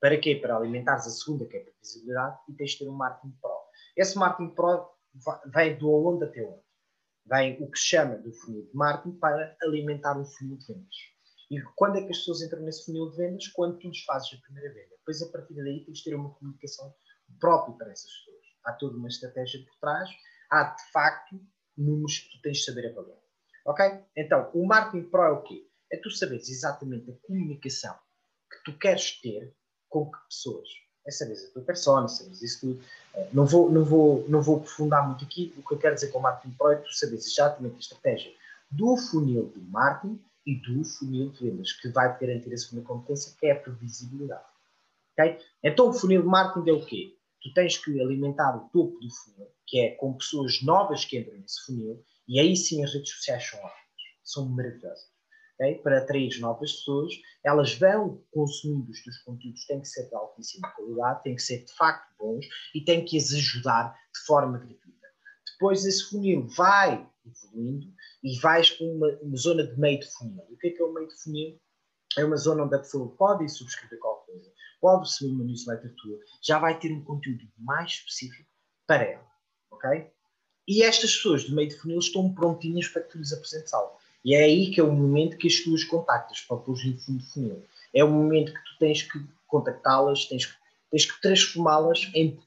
Para 0.01 0.19
quê? 0.19 0.37
Para 0.37 0.57
alimentares 0.57 1.07
a 1.07 1.11
segunda, 1.11 1.47
que 1.47 1.57
é 1.57 1.61
a 1.61 1.65
previsibilidade, 1.65 2.39
e 2.49 2.55
tens 2.55 2.71
de 2.73 2.79
ter 2.79 2.89
um 2.89 2.93
Marketing 2.93 3.37
Pro. 3.41 3.57
Esse 3.97 4.17
Marketing 4.17 4.55
Pro 4.55 4.89
vem 5.53 5.77
do 5.79 5.91
onde 5.91 6.25
até 6.25 6.43
onde. 6.43 6.65
Vem 7.27 7.61
o 7.63 7.71
que 7.71 7.79
se 7.79 7.87
chama 7.87 8.17
do 8.17 8.33
funil 8.33 8.67
de 8.67 8.77
marketing 8.77 9.19
para 9.19 9.57
alimentar 9.63 10.17
um 10.17 10.25
funil 10.25 10.57
de 10.59 10.67
vendas. 10.67 11.16
E 11.51 11.61
quando 11.77 11.97
é 11.97 12.03
que 12.03 12.11
as 12.11 12.19
pessoas 12.19 12.43
entram 12.43 12.63
nesse 12.63 12.85
funil 12.85 13.11
de 13.11 13.17
vendas? 13.17 13.47
Quando 13.49 13.79
tu 13.79 13.89
lhes 13.89 14.03
fazes 14.05 14.33
a 14.35 14.43
primeira 14.43 14.73
venda. 14.73 14.97
Depois, 14.99 15.23
a 15.23 15.29
partir 15.29 15.55
daí, 15.55 15.85
tens 15.85 15.99
de 15.99 16.05
ter 16.05 16.15
uma 16.15 16.31
comunicação 16.31 16.93
própria 17.39 17.77
para 17.77 17.93
essas 17.93 18.11
pessoas. 18.11 18.45
Há 18.65 18.73
toda 18.73 18.97
uma 18.97 19.09
estratégia 19.09 19.65
por 19.65 19.77
trás 19.79 20.11
há 20.51 20.65
de 20.65 20.93
facto 20.93 21.41
números 21.77 22.19
que 22.19 22.37
tu 22.37 22.43
tens 22.43 22.59
de 22.59 22.65
saber 22.65 22.91
avaliar. 22.91 23.19
Ok? 23.65 23.85
Então, 24.17 24.51
o 24.55 24.67
marketing 24.67 25.09
pro 25.09 25.23
é 25.23 25.31
o 25.31 25.43
quê? 25.43 25.67
É 25.91 25.97
tu 25.97 26.11
saberes 26.11 26.49
exatamente 26.49 27.11
a 27.11 27.27
comunicação 27.27 27.95
que 28.51 28.65
tu 28.65 28.79
queres 28.79 29.21
ter 29.21 29.55
com 29.89 30.11
que 30.11 30.19
pessoas. 30.29 30.69
É 31.07 31.11
saberes 31.11 31.45
a 31.45 31.53
tua 31.53 31.63
persona, 31.63 32.09
saberes 32.09 32.43
isso 32.43 32.61
tudo. 32.61 32.85
Eh, 33.15 33.29
não 33.33 33.47
vou, 33.47 33.71
não, 33.71 33.85
vou, 33.85 34.29
não 34.29 34.43
vou 34.43 34.57
aprofundar 34.57 35.07
muito 35.07 35.25
aqui. 35.25 35.55
O 35.57 35.63
que 35.63 35.75
eu 35.75 35.79
quero 35.79 35.95
dizer 35.95 36.09
com 36.09 36.19
o 36.19 36.23
marketing 36.23 36.55
pro 36.57 36.73
é 36.73 36.77
tu 36.77 36.93
saberes 36.93 37.27
exatamente 37.27 37.77
a 37.77 37.79
estratégia 37.79 38.33
do 38.71 38.97
funil 38.97 39.49
de 39.55 39.61
marketing 39.61 40.21
e 40.47 40.55
do 40.61 40.85
funil 40.85 41.31
de 41.31 41.51
vendas, 41.51 41.73
que 41.73 41.89
vai 41.89 42.19
garantir 42.19 42.53
a 42.53 42.57
segunda 42.57 42.87
competência, 42.87 43.37
que 43.39 43.47
é 43.47 43.53
a 43.53 43.61
previsibilidade. 43.61 44.47
Okay? 45.13 45.39
Então, 45.63 45.89
o 45.89 45.93
funil 45.93 46.23
de 46.23 46.29
marketing 46.29 46.71
é 46.71 46.73
o 46.73 46.87
quê? 46.87 47.17
Tu 47.43 47.53
tens 47.53 47.77
que 47.77 48.01
alimentar 48.01 48.57
o 48.57 48.69
topo 48.69 48.99
do 49.01 49.11
funil, 49.11 49.49
que 49.67 49.81
é 49.81 49.91
com 49.97 50.15
pessoas 50.15 50.63
novas 50.63 51.05
que 51.05 51.19
entram 51.19 51.37
nesse 51.39 51.65
funil, 51.65 52.05
e 52.29 52.39
aí 52.39 52.57
sim 52.57 52.85
as 52.85 52.93
redes 52.93 53.11
sociais 53.11 53.45
são 53.49 53.59
ótimas, 53.59 53.81
são 54.23 54.49
maravilhosas. 54.49 55.17
Okay? 55.55 55.77
Para 55.77 55.99
atrair 55.99 56.39
novas 56.39 56.73
pessoas, 56.73 57.13
elas 57.45 57.75
vão 57.75 58.23
consumindo 58.31 58.91
os 58.91 59.03
teus 59.03 59.19
conteúdos, 59.19 59.67
têm 59.67 59.81
que 59.81 59.89
ser 59.89 60.09
de 60.09 60.15
altíssima 60.15 60.71
qualidade, 60.73 61.23
têm 61.25 61.35
que 61.35 61.43
ser 61.43 61.65
de 61.65 61.73
facto 61.73 62.15
bons 62.19 62.47
e 62.75 62.85
têm 62.85 63.05
que 63.05 63.17
as 63.17 63.33
ajudar 63.33 63.93
de 64.15 64.21
forma 64.27 64.59
gratuita. 64.59 65.07
Depois 65.53 65.85
esse 65.85 66.05
funil 66.11 66.47
vai 66.49 67.09
evoluindo 67.25 67.87
e 68.23 68.39
vais 68.41 68.71
para 68.71 68.87
uma, 68.87 69.09
uma, 69.23 69.37
zona 69.37 69.67
de 69.67 69.79
meio 69.79 70.01
de 70.01 70.07
funil. 70.07 70.45
O 70.51 70.57
que 70.57 70.69
é 70.69 70.71
que 70.71 70.83
é 70.83 70.85
o 70.85 70.93
meio 70.93 71.09
de 71.09 71.15
funil? 71.23 71.61
É 72.19 72.25
uma 72.25 72.37
zona 72.37 72.65
onde 72.65 72.75
a 72.75 72.79
pessoa 72.79 73.09
pode 73.17 73.49
subscrever 73.49 73.99
qualquer 73.99 74.33
coisa, 74.33 74.53
pode 74.81 75.09
receber 75.09 75.33
uma 75.33 75.45
newsletter 75.45 75.95
tua, 75.97 76.19
já 76.43 76.59
vai 76.59 76.79
ter 76.79 76.91
um 76.93 77.05
conteúdo 77.05 77.47
mais 77.59 77.93
específico 77.93 78.49
para 78.87 79.05
ela 79.05 79.37
ok? 79.77 80.11
E 80.69 80.83
estas 80.83 81.15
pessoas 81.15 81.45
do 81.45 81.55
meio 81.55 81.69
de 81.69 81.77
funil 81.77 81.99
estão 81.99 82.33
prontinhas 82.35 82.89
para 82.89 83.03
que 83.03 83.11
tu 83.11 83.19
lhes 83.19 83.33
apresentes 83.33 83.73
algo. 83.73 83.97
E 84.25 84.35
é 84.35 84.43
aí 84.43 84.71
que 84.73 84.81
é 84.81 84.83
o 84.83 84.93
momento 84.93 85.37
que 85.37 85.47
as 85.47 85.61
tuas 85.61 85.85
contactas 85.85 86.41
para 86.41 86.57
pôr 86.57 86.77
no 86.85 86.99
fundo 86.99 87.19
de 87.19 87.33
funil. 87.33 87.65
É 87.95 88.03
o 88.03 88.11
momento 88.11 88.53
que 88.53 88.65
tu 88.65 88.79
tens 88.81 89.03
que 89.03 89.25
contactá-las, 89.47 90.25
tens 90.25 90.47
que, 90.47 90.55
tens 90.91 91.05
que 91.07 91.21
transformá-las 91.21 92.11
em 92.15 92.41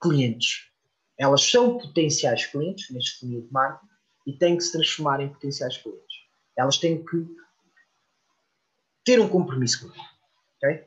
clientes. 0.00 0.68
Elas 1.18 1.42
são 1.42 1.78
potenciais 1.78 2.46
clientes 2.46 2.88
neste 2.90 3.18
funil 3.18 3.42
de 3.42 3.52
marketing 3.52 3.89
e 4.26 4.32
têm 4.32 4.56
que 4.56 4.64
se 4.64 4.72
transformar 4.72 5.20
em 5.20 5.28
potenciais 5.28 5.76
clientes. 5.78 6.16
Elas 6.56 6.78
têm 6.78 7.04
que 7.04 7.26
ter 9.04 9.20
um 9.20 9.28
compromisso 9.28 9.86
contigo, 9.86 10.04
ok? 10.56 10.84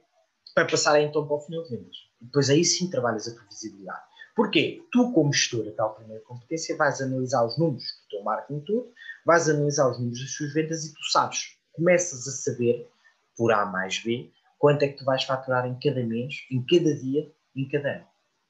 Para 0.53 0.67
passarem 0.67 1.07
então 1.07 1.25
para 1.25 1.35
o 1.35 1.39
funil 1.39 1.63
de 1.63 1.69
vendas. 1.69 1.95
Depois 2.21 2.49
aí 2.49 2.63
sim 2.63 2.89
trabalhas 2.89 3.27
a 3.27 3.33
previsibilidade. 3.33 4.03
Porquê? 4.35 4.83
Tu, 4.91 5.11
como 5.11 5.31
gestora 5.31 5.69
da 5.69 5.75
tal 5.75 5.95
primeira 5.95 6.23
competência, 6.23 6.75
vais 6.75 7.01
analisar 7.01 7.45
os 7.45 7.57
números 7.57 7.83
do 7.83 8.09
teu 8.09 8.23
marketing 8.23 8.59
todo, 8.61 8.93
vais 9.25 9.49
analisar 9.49 9.89
os 9.89 9.97
números 9.97 10.19
das 10.19 10.31
suas 10.31 10.53
vendas 10.53 10.85
e 10.85 10.93
tu 10.93 11.03
sabes, 11.11 11.57
começas 11.71 12.27
a 12.27 12.31
saber, 12.31 12.89
por 13.35 13.51
A 13.51 13.65
mais 13.65 13.99
B, 14.03 14.31
quanto 14.57 14.83
é 14.83 14.87
que 14.87 14.97
tu 14.97 15.05
vais 15.05 15.23
faturar 15.23 15.65
em 15.65 15.77
cada 15.79 16.03
mês, 16.03 16.35
em 16.49 16.63
cada 16.65 16.95
dia, 16.95 17.31
em 17.55 17.67
cada 17.67 17.97
ano. 17.97 18.07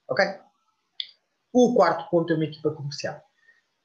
Ok? 0.08 0.24
O 1.52 1.74
quarto 1.74 2.08
ponto 2.10 2.32
é 2.32 2.36
uma 2.36 2.44
equipa 2.44 2.70
comercial. 2.70 3.22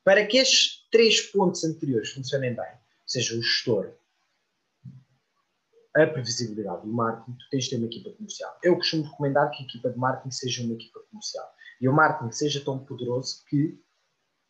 Para 0.04 0.26
que 0.26 0.38
estes 0.38 0.79
três 0.92 1.22
pontos 1.22 1.64
anteriores 1.64 2.12
funcionem 2.12 2.56
bem, 2.56 2.72
seja 3.06 3.36
o 3.36 3.42
gestor, 3.42 3.94
a 5.96 6.06
previsibilidade 6.06 6.82
do 6.82 6.88
marketing, 6.88 7.38
tu 7.38 7.50
tens 7.50 7.64
de 7.66 7.70
ter 7.72 7.78
uma 7.78 7.88
equipa 7.88 8.12
comercial. 8.12 8.60
Eu 8.64 8.76
costumo 8.76 9.04
recomendar 9.04 9.50
que 9.52 9.64
a 9.64 9.66
equipa 9.66 9.90
de 9.90 9.98
marketing 9.98 10.32
seja 10.32 10.64
uma 10.64 10.74
equipa 10.74 11.00
comercial 11.10 11.54
e 11.82 11.90
o 11.90 11.94
marketing 11.94 12.32
seja 12.32 12.64
tão 12.64 12.80
poderoso 12.80 13.44
que 13.50 13.80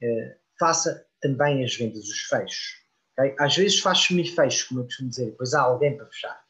eh, 0.02 0.38
faça 0.60 1.06
também 1.22 1.64
as 1.64 1.76
vendas, 1.76 2.08
os 2.08 2.22
fechos. 2.24 2.84
Okay? 3.14 3.36
Às 3.40 3.56
vezes 3.56 3.80
faz 3.80 4.00
semi-fechos, 4.00 4.64
como 4.64 4.82
eu 4.82 4.86
costumo 4.86 5.10
dizer, 5.10 5.32
depois 5.32 5.54
há 5.54 5.62
alguém 5.62 5.96
para 5.96 6.08
fechar. 6.08 6.44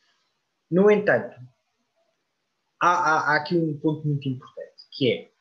No 0.69 0.89
entanto, 0.89 1.35
há, 2.81 2.89
há, 2.89 3.31
há 3.31 3.35
aqui 3.37 3.55
um 3.55 3.77
ponto 3.79 4.07
muito 4.07 4.27
importante, 4.27 4.87
que 4.91 5.11
é, 5.11 5.31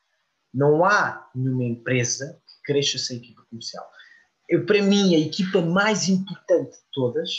não 0.52 0.84
há 0.84 1.30
nenhuma 1.34 1.64
empresa 1.64 2.40
que 2.46 2.72
cresça 2.72 2.98
sem 2.98 3.18
equipa 3.18 3.44
comercial. 3.48 3.88
Para 4.66 4.82
mim, 4.82 5.14
a 5.14 5.18
equipa 5.18 5.60
mais 5.60 6.08
importante 6.08 6.76
de 6.76 6.84
todas 6.92 7.30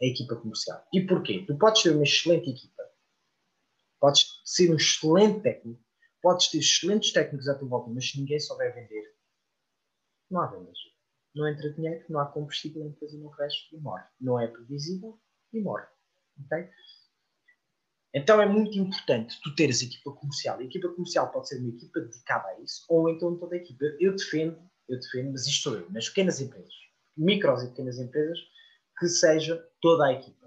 é 0.00 0.06
a 0.06 0.08
equipa 0.08 0.36
comercial. 0.36 0.84
E 0.92 1.00
porquê? 1.06 1.44
Tu 1.46 1.56
podes 1.56 1.82
ter 1.82 1.90
uma 1.90 2.02
excelente 2.02 2.50
equipa, 2.50 2.82
podes 4.00 4.26
ser 4.44 4.70
um 4.70 4.76
excelente 4.76 5.40
técnico, 5.40 5.86
Podes 6.26 6.48
ter 6.48 6.58
excelentes 6.58 7.12
técnicos 7.12 7.48
à 7.48 7.54
tua 7.54 7.68
volta, 7.68 7.88
mas 7.88 8.10
se 8.10 8.18
ninguém 8.18 8.40
souber 8.40 8.74
vender, 8.74 9.14
não 10.28 10.40
há 10.40 10.46
vendas. 10.48 10.76
Não 11.32 11.46
entra 11.46 11.72
dinheiro, 11.72 12.04
não 12.08 12.18
há 12.18 12.26
combustível, 12.26 12.82
a 12.82 12.86
empresa 12.86 13.16
não 13.16 13.30
cresce 13.30 13.58
e 13.72 13.78
morre. 13.78 14.02
Não 14.20 14.40
é 14.40 14.48
previsível 14.48 15.20
e 15.52 15.60
morre. 15.60 15.86
Okay? 16.44 16.68
Então 18.12 18.42
é 18.42 18.46
muito 18.46 18.76
importante 18.76 19.40
tu 19.40 19.54
teres 19.54 19.82
equipa 19.82 20.10
comercial. 20.10 20.58
A 20.58 20.64
equipa 20.64 20.88
comercial 20.88 21.30
pode 21.30 21.46
ser 21.46 21.60
uma 21.60 21.68
equipa 21.68 22.00
dedicada 22.00 22.48
a 22.48 22.60
isso, 22.60 22.84
ou 22.88 23.08
então 23.08 23.38
toda 23.38 23.54
a 23.54 23.58
equipa. 23.58 23.84
Eu 24.00 24.16
defendo, 24.16 24.58
eu 24.88 24.98
defendo, 24.98 25.32
mas 25.32 25.46
isto 25.46 25.62
sou 25.62 25.78
eu, 25.78 25.90
nas 25.90 26.08
pequenas 26.08 26.40
empresas, 26.40 26.74
micros 27.16 27.62
e 27.62 27.68
pequenas 27.68 27.98
empresas, 27.98 28.38
que 28.98 29.08
seja 29.08 29.62
toda 29.80 30.06
a 30.06 30.12
equipa. 30.12 30.46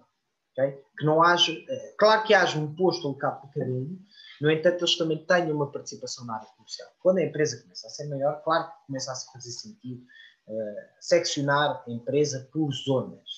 Okay? 0.52 0.82
Que 0.98 1.06
não 1.06 1.22
haja, 1.22 1.52
é, 1.52 1.96
claro 1.98 2.24
que 2.24 2.34
haja 2.34 2.58
um 2.58 2.76
posto 2.76 3.08
alocado 3.08 3.42
para 3.42 3.52
cada 3.52 3.72
um, 3.72 3.98
no 4.42 4.50
entanto, 4.50 4.82
eles 4.82 4.98
também 4.98 5.26
têm 5.26 5.52
uma 5.52 5.72
participação 5.72 6.26
na 6.26 6.36
área 6.36 6.48
comercial. 6.56 6.90
Quando 7.00 7.18
a 7.18 7.24
empresa 7.24 7.62
começa 7.62 7.88
a 7.88 7.90
ser 7.90 8.08
maior, 8.08 8.42
claro 8.44 8.72
que 8.72 8.88
começa 8.88 9.12
a 9.12 9.34
fazer 9.34 9.52
sentido 9.52 10.02
uh, 10.48 10.76
seccionar 11.00 11.84
a 11.86 11.92
empresa 11.92 12.50
por 12.52 12.72
zonas. 12.72 13.30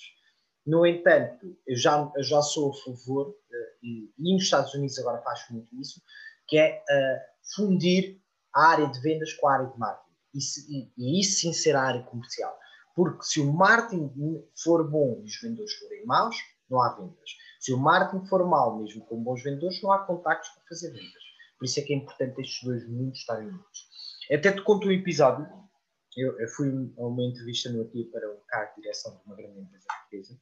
No 0.66 0.86
entanto, 0.86 1.58
eu 1.66 1.76
já, 1.76 2.12
eu 2.16 2.24
já 2.24 2.42
sou 2.44 2.72
a 2.72 2.74
favor, 2.84 3.30
uh, 3.30 3.36
e, 3.82 4.14
e, 4.18 4.34
nos 4.34 4.44
Estados 4.44 4.74
Unidos 4.76 4.98
agora 5.00 5.24
faz 5.24 5.44
muito 5.50 5.76
isso, 5.76 6.02
que 6.48 6.58
é 6.58 6.84
uh, 6.84 7.56
fundir 7.56 8.22
a 8.54 8.68
área 8.68 8.88
de 8.88 9.00
vendas 9.02 9.34
com 9.34 9.48
a 9.48 9.54
área 9.54 9.68
de 9.68 9.80
marketing. 9.80 10.11
E, 10.34 10.92
e, 10.98 11.20
isso 11.20 11.50
área 11.76 12.04
comercial. 12.04 12.58
Porque 12.96 13.24
se 13.24 13.40
o 13.40 13.52
marketing 13.52 14.44
for 14.64 14.90
bom 14.90 15.22
e 15.22 15.26
os 15.26 15.40
vendedores 15.42 15.74
forem 15.74 16.06
maus, 16.06 16.36
não 16.70 16.82
há 16.82 16.94
vendas. 16.96 17.30
Se 17.60 17.74
o 17.74 17.78
marketing 17.78 18.26
for 18.26 18.46
mau, 18.48 18.80
mesmo 18.80 19.06
com 19.06 19.24
bons 19.24 19.44
vendedores, 19.44 19.82
não 19.82 19.92
há 19.92 20.00
contactos 20.00 20.50
para 20.50 20.64
fazer 20.68 20.92
vendas. 20.92 21.24
Por 21.58 21.66
isso 21.66 21.80
é 21.80 21.84
que 21.84 21.94
é 21.94 21.98
importante 21.98 22.42
estes 22.42 22.64
dois 22.64 22.88
mundos 22.90 23.20
estarem 23.20 23.50
juntos. 23.50 23.88
Até 24.32 24.52
te 24.52 24.62
conto 24.64 24.88
um 24.88 24.92
episódio. 24.92 25.48
Eu, 26.18 26.40
eu 26.40 26.48
fui 26.50 26.70
a 26.98 27.06
uma 27.06 27.24
entrevista 27.24 27.70
no 27.70 27.88
dia 27.90 28.10
para 28.12 28.30
o 28.30 28.42
de 28.76 28.82
direção 28.82 29.16
de 29.16 29.22
uma 29.26 29.36
grande 29.36 29.60
empresa 29.60 29.86
portuguesa. 29.88 30.40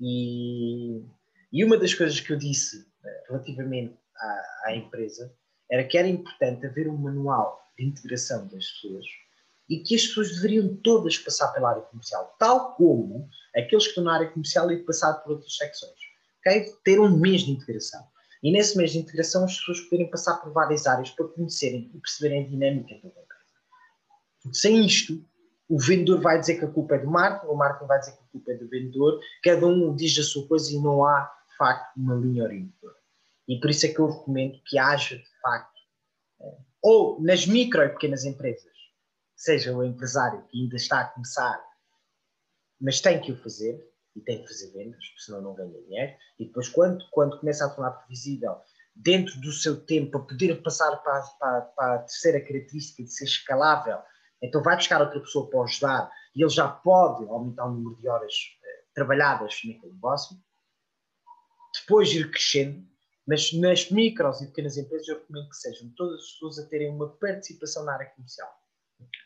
E, 0.00 1.04
e 1.52 1.64
uma 1.64 1.76
das 1.76 1.94
coisas 1.94 2.20
que 2.20 2.32
eu 2.32 2.38
disse 2.38 2.86
eh, 3.04 3.24
relativamente 3.28 3.98
à, 4.16 4.44
à 4.66 4.76
empresa 4.76 5.34
era 5.70 5.84
que 5.84 5.98
era 5.98 6.06
importante 6.06 6.66
haver 6.66 6.88
um 6.88 6.96
manual 6.96 7.67
de 7.78 7.86
integração 7.86 8.46
das 8.48 8.66
pessoas 8.66 9.06
e 9.68 9.80
que 9.80 9.94
as 9.94 10.06
pessoas 10.06 10.34
deveriam 10.34 10.76
todas 10.76 11.18
passar 11.18 11.48
pela 11.48 11.70
área 11.70 11.82
comercial, 11.82 12.34
tal 12.38 12.74
como 12.74 13.28
aqueles 13.54 13.84
que 13.84 13.90
estão 13.90 14.04
na 14.04 14.14
área 14.14 14.30
comercial 14.30 14.70
e 14.72 14.82
passar 14.84 15.14
por 15.14 15.32
outras 15.32 15.54
secções. 15.54 15.98
Okay? 16.40 16.72
Ter 16.84 16.98
um 16.98 17.10
mês 17.18 17.42
de 17.42 17.52
integração. 17.52 18.02
E 18.42 18.50
nesse 18.50 18.76
mês 18.76 18.92
de 18.92 18.98
integração 18.98 19.44
as 19.44 19.56
pessoas 19.58 19.80
poderem 19.80 20.10
passar 20.10 20.36
por 20.36 20.52
várias 20.52 20.86
áreas 20.86 21.10
para 21.10 21.28
conhecerem 21.28 21.90
e 21.94 21.98
perceberem 21.98 22.44
a 22.44 22.48
dinâmica 22.48 22.94
da 22.94 23.08
empresa. 23.08 23.28
Porque 24.42 24.56
sem 24.56 24.86
isto, 24.86 25.22
o 25.68 25.78
vendedor 25.78 26.20
vai 26.20 26.40
dizer 26.40 26.58
que 26.58 26.64
a 26.64 26.70
culpa 26.70 26.94
é 26.94 26.98
do 26.98 27.10
marketing, 27.10 27.52
o 27.52 27.56
marketing 27.56 27.86
vai 27.86 27.98
dizer 27.98 28.12
que 28.12 28.22
a 28.22 28.32
culpa 28.32 28.52
é 28.52 28.54
do 28.54 28.68
vendedor, 28.68 29.20
cada 29.42 29.66
um 29.66 29.94
diz 29.94 30.16
a 30.18 30.22
sua 30.22 30.46
coisa 30.46 30.72
e 30.72 30.78
não 30.80 31.04
há, 31.04 31.30
de 31.50 31.56
facto, 31.56 31.96
uma 31.96 32.14
linha 32.14 32.44
orientadora. 32.44 32.96
E 33.46 33.60
por 33.60 33.70
isso 33.70 33.86
é 33.86 33.88
que 33.90 33.98
eu 33.98 34.08
recomendo 34.08 34.58
que 34.64 34.78
haja, 34.78 35.16
de 35.16 35.40
facto, 35.42 35.80
eh, 36.40 36.58
ou 36.82 37.20
nas 37.20 37.46
micro 37.46 37.82
e 37.82 37.88
pequenas 37.88 38.24
empresas, 38.24 38.72
seja 39.36 39.76
o 39.76 39.84
empresário 39.84 40.46
que 40.48 40.60
ainda 40.60 40.76
está 40.76 41.00
a 41.00 41.08
começar, 41.08 41.62
mas 42.80 43.00
tem 43.00 43.20
que 43.20 43.32
o 43.32 43.42
fazer, 43.42 43.88
e 44.14 44.20
tem 44.20 44.42
que 44.42 44.48
fazer 44.48 44.72
vendas, 44.72 45.02
senão 45.18 45.40
não 45.40 45.54
ganha 45.54 45.80
dinheiro, 45.82 46.16
e 46.38 46.46
depois 46.46 46.68
quando, 46.68 47.04
quando 47.10 47.38
começa 47.38 47.64
a 47.64 47.70
tornar 47.70 47.92
previsível 47.92 48.56
dentro 48.94 49.40
do 49.40 49.52
seu 49.52 49.84
tempo 49.84 50.10
para 50.10 50.20
poder 50.20 50.62
passar 50.62 50.96
para, 50.98 51.22
para, 51.38 51.60
para 51.60 51.94
a 51.94 51.98
terceira 52.00 52.40
característica 52.40 53.02
de 53.02 53.12
ser 53.12 53.24
escalável, 53.24 53.98
então 54.42 54.62
vai 54.62 54.76
buscar 54.76 55.00
outra 55.00 55.20
pessoa 55.20 55.48
para 55.48 55.62
ajudar 55.62 56.12
e 56.34 56.42
ele 56.42 56.50
já 56.50 56.68
pode 56.68 57.24
aumentar 57.28 57.66
o 57.66 57.72
número 57.72 57.96
de 57.96 58.08
horas 58.08 58.34
eh, 58.64 58.84
trabalhadas 58.94 59.60
naquele 59.64 59.92
negócio, 59.92 60.36
depois 61.80 62.08
ir 62.10 62.30
crescendo, 62.30 62.86
mas 63.28 63.52
nas 63.52 63.90
micros 63.90 64.40
e 64.40 64.46
pequenas 64.46 64.78
empresas 64.78 65.06
eu 65.06 65.18
recomendo 65.18 65.50
que 65.50 65.56
sejam 65.56 65.92
todas 65.94 66.22
as 66.22 66.32
pessoas 66.32 66.58
a 66.60 66.66
terem 66.66 66.88
uma 66.88 67.14
participação 67.18 67.84
na 67.84 67.92
área 67.92 68.10
comercial. 68.12 68.50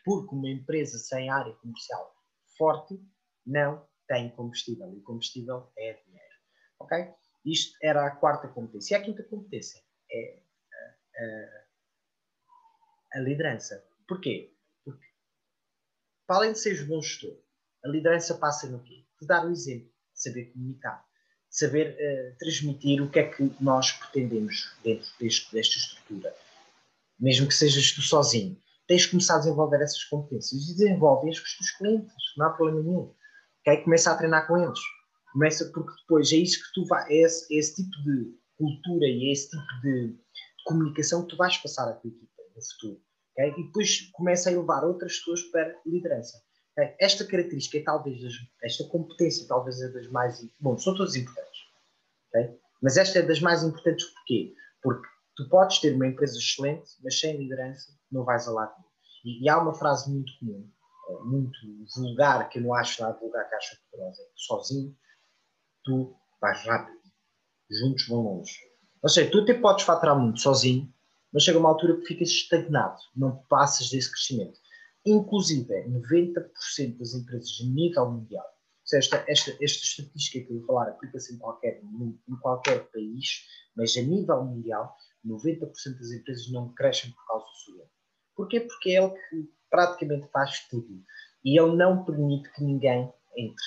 Porque 0.03 0.35
uma 0.35 0.49
empresa 0.49 0.97
sem 0.97 1.29
área 1.29 1.53
comercial 1.53 2.13
forte 2.57 2.99
não 3.45 3.87
tem 4.05 4.29
combustível. 4.35 4.93
E 4.93 4.99
combustível 5.03 5.71
é 5.77 5.93
dinheiro. 5.93 6.35
Ok? 6.79 7.13
Isto 7.45 7.77
era 7.81 8.05
a 8.05 8.11
quarta 8.11 8.49
competência. 8.49 8.93
E 8.93 8.97
a 8.97 9.03
quinta 9.05 9.23
competência 9.23 9.81
é 10.11 10.43
a, 10.73 11.23
a, 11.23 13.19
a 13.19 13.21
liderança. 13.21 13.87
Porquê? 14.05 14.53
Porque, 14.83 15.07
para 16.27 16.35
além 16.39 16.51
de 16.51 16.59
seres 16.59 16.85
bom 16.85 17.01
gestor, 17.01 17.41
a 17.85 17.87
liderança 17.87 18.37
passa 18.37 18.69
no 18.69 18.83
quê? 18.83 19.05
De 19.21 19.25
dar 19.25 19.47
o 19.47 19.49
exemplo, 19.51 19.87
de 20.13 20.21
saber 20.21 20.51
comunicar, 20.51 21.07
saber 21.53 21.95
uh, 21.95 22.37
transmitir 22.39 23.01
o 23.01 23.09
que 23.09 23.19
é 23.19 23.29
que 23.29 23.51
nós 23.61 23.91
pretendemos 23.91 24.75
dentro 24.83 25.07
deste, 25.19 25.53
desta 25.53 25.77
estrutura. 25.77 26.35
Mesmo 27.19 27.47
que 27.47 27.53
sejas 27.53 27.91
tu 27.91 28.01
sozinho, 28.01 28.57
tens 28.87 29.03
de 29.03 29.11
começar 29.11 29.35
a 29.35 29.39
desenvolver 29.39 29.79
essas 29.81 30.03
competências 30.05 30.63
e 30.63 30.75
desenvolve-as 30.75 31.39
com 31.39 31.45
os 31.45 31.57
teus 31.57 31.71
clientes, 31.77 32.13
não 32.35 32.47
há 32.47 32.49
problema 32.49 32.81
nenhum. 32.81 33.13
Okay? 33.61 33.83
Começa 33.83 34.11
a 34.11 34.17
treinar 34.17 34.47
com 34.47 34.57
eles. 34.57 34.79
Começa 35.31 35.71
porque 35.71 35.93
depois 36.01 36.31
é 36.31 36.37
isso 36.37 36.57
que 36.57 36.73
tu 36.73 36.87
vais, 36.87 37.07
é 37.09 37.17
esse, 37.17 37.53
é 37.53 37.59
esse 37.59 37.75
tipo 37.75 38.03
de 38.03 38.35
cultura 38.57 39.05
e 39.05 39.29
é 39.29 39.31
esse 39.31 39.51
tipo 39.51 39.81
de, 39.83 40.07
de, 40.07 40.63
comunicação 40.65 41.21
que 41.21 41.29
tu 41.29 41.37
vais 41.37 41.55
passar 41.57 41.87
à 41.87 41.93
tua 41.93 42.09
equipa 42.09 42.41
no 42.55 42.61
futuro. 42.63 43.01
Okay? 43.33 43.53
E 43.57 43.63
depois 43.67 44.09
começa 44.13 44.49
a 44.49 44.53
elevar 44.53 44.83
outras 44.83 45.17
pessoas 45.17 45.43
para 45.43 45.79
liderança. 45.85 46.41
Esta 46.99 47.25
característica 47.25 47.77
é 47.77 47.83
talvez, 47.83 48.19
esta 48.63 48.83
competência 48.85 49.47
talvez 49.47 49.79
é 49.81 49.89
das 49.89 50.07
mais, 50.07 50.43
bom, 50.59 50.77
são 50.77 50.95
todas 50.95 51.15
importantes. 51.15 51.59
Okay? 52.29 52.57
Mas 52.81 52.97
esta 52.97 53.19
é 53.19 53.21
das 53.21 53.39
mais 53.39 53.63
importantes 53.63 54.05
porquê? 54.07 54.55
Porque 54.81 55.07
tu 55.35 55.47
podes 55.49 55.79
ter 55.79 55.95
uma 55.95 56.07
empresa 56.07 56.37
excelente, 56.37 56.89
mas 57.03 57.19
sem 57.19 57.37
liderança 57.37 57.93
não 58.11 58.23
vais 58.23 58.47
a 58.47 58.51
lado 58.51 58.73
E, 59.23 59.43
e 59.43 59.49
há 59.49 59.57
uma 59.57 59.73
frase 59.73 60.11
muito 60.11 60.31
comum, 60.39 60.69
eh, 61.09 61.23
muito 61.23 61.57
vulgar, 61.95 62.49
que 62.49 62.59
eu 62.59 62.63
não 62.63 62.73
acho 62.73 63.01
nada 63.01 63.17
vulgar, 63.19 63.47
que 63.47 63.55
acho 63.55 63.77
poderosa, 63.91 64.21
é 64.21 64.25
que 64.25 64.31
sozinho 64.35 64.97
tu 65.83 66.15
vais 66.41 66.65
rápido, 66.65 66.99
juntos 67.69 68.07
vão 68.07 68.21
longe. 68.21 68.53
Ou 69.01 69.09
seja, 69.09 69.29
tu 69.29 69.41
até 69.41 69.53
podes 69.53 69.85
faturar 69.85 70.17
muito 70.17 70.39
sozinho, 70.39 70.91
mas 71.31 71.43
chega 71.43 71.59
uma 71.59 71.69
altura 71.69 71.97
que 71.97 72.05
ficas 72.05 72.29
estagnado, 72.29 72.99
não 73.15 73.37
passas 73.49 73.89
desse 73.89 74.11
crescimento. 74.11 74.59
Inclusive, 75.05 75.73
90% 75.87 76.97
das 76.97 77.13
empresas 77.13 77.49
de 77.49 77.69
nível 77.69 78.09
mundial, 78.09 78.45
esta, 78.93 79.23
esta, 79.27 79.51
esta 79.51 79.83
estatística 79.83 80.45
que 80.45 80.53
eu 80.53 80.59
vou 80.59 80.67
falar 80.67 80.89
aplica-se 80.89 81.33
em 81.33 81.39
qualquer, 81.39 81.81
em 81.81 82.35
qualquer 82.41 82.89
país, 82.91 83.45
mas 83.75 83.95
a 83.97 84.01
nível 84.01 84.43
mundial, 84.43 84.95
90% 85.25 85.97
das 85.97 86.11
empresas 86.11 86.51
não 86.51 86.73
crescem 86.73 87.11
por 87.11 87.25
causa 87.25 87.45
do 87.45 87.55
seu 87.55 87.89
Porquê? 88.35 88.61
Porque 88.61 88.89
é 88.89 89.03
ele 89.03 89.13
que 89.29 89.49
praticamente 89.69 90.27
faz 90.31 90.67
tudo. 90.67 91.03
E 91.43 91.59
ele 91.59 91.75
não 91.75 92.03
permite 92.03 92.51
que 92.53 92.63
ninguém 92.63 93.11
entre. 93.37 93.65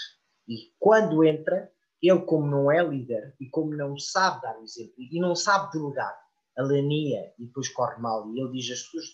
E 0.49 0.72
quando 0.79 1.25
entra, 1.25 1.70
ele, 2.03 2.20
como 2.20 2.46
não 2.46 2.70
é 2.70 2.83
líder 2.83 3.35
e 3.40 3.49
como 3.49 3.75
não 3.75 3.99
sabe 3.99 4.42
dar 4.42 4.59
o 4.59 4.64
exemplo 4.64 4.94
e 4.99 5.20
não 5.20 5.35
sabe 5.35 5.72
delegar, 5.72 6.16
alania 6.57 7.33
e 7.38 7.46
depois 7.46 7.68
corre 7.68 8.01
mal. 8.01 8.33
E 8.33 8.40
ele 8.40 8.53
diz: 8.53 8.70
as 8.70 8.83
pessoas 8.83 9.05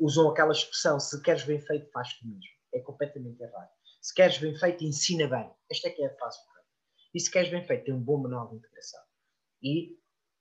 usam 0.00 0.28
aquela 0.28 0.52
expressão: 0.52 0.98
se 0.98 1.20
queres 1.22 1.44
bem 1.44 1.60
feito, 1.60 1.90
faz 1.90 2.12
tu 2.18 2.26
mesmo. 2.26 2.42
É 2.74 2.80
completamente 2.80 3.40
errado. 3.42 3.70
Se 4.00 4.14
queres 4.14 4.38
bem 4.38 4.56
feito, 4.56 4.84
ensina 4.84 5.28
bem. 5.28 5.50
Esta 5.70 5.88
é 5.88 5.90
que 5.90 6.02
é 6.02 6.06
a 6.06 6.16
frase 6.16 6.38
correta. 6.44 6.68
E 7.14 7.20
se 7.20 7.30
queres 7.30 7.50
bem 7.50 7.64
feito, 7.64 7.84
tem 7.84 7.94
um 7.94 8.02
bom 8.02 8.18
manual 8.18 8.48
de 8.48 8.56
integração. 8.56 9.00
E 9.62 9.98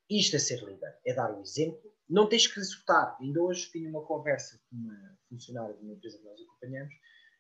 isto 0.10 0.36
é 0.36 0.40
ser 0.40 0.64
líder, 0.64 1.00
é 1.06 1.14
dar 1.14 1.34
o 1.34 1.42
exemplo 1.42 1.92
não 2.12 2.28
tens 2.28 2.46
que 2.46 2.60
executar. 2.60 3.18
Ainda 3.22 3.42
hoje 3.42 3.72
tinha 3.72 3.90
uma 3.90 4.06
conversa 4.06 4.62
com 4.70 4.76
uma 4.76 5.18
funcionária 5.30 5.74
de 5.74 5.82
uma 5.82 5.94
empresa 5.94 6.18
que 6.18 6.26
nós 6.26 6.42
acompanhamos 6.42 6.94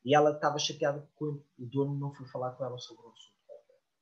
e 0.06 0.16
ela 0.16 0.32
estava 0.32 0.58
chateada 0.58 1.02
porque 1.02 1.44
o 1.60 1.66
dono 1.66 2.00
não 2.00 2.14
foi 2.14 2.26
falar 2.28 2.54
com 2.54 2.64
ela 2.64 2.78
sobre 2.78 3.06
o 3.06 3.10
assunto. 3.10 3.36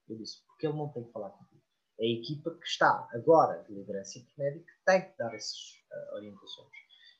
Eu 0.07 0.17
disse, 0.17 0.45
porque 0.45 0.67
ele 0.67 0.77
não 0.77 0.89
tem 0.89 1.03
que 1.03 1.11
falar 1.11 1.31
contigo. 1.31 1.61
É 1.99 2.05
a 2.05 2.09
equipa 2.09 2.51
que 2.51 2.65
está 2.65 3.07
agora 3.11 3.63
de 3.63 3.73
liderança 3.73 4.19
intermédia 4.19 4.61
que 4.61 4.85
tem 4.85 5.01
que 5.01 5.17
dar 5.17 5.33
essas 5.33 5.57
uh, 5.91 6.15
orientações. 6.15 6.69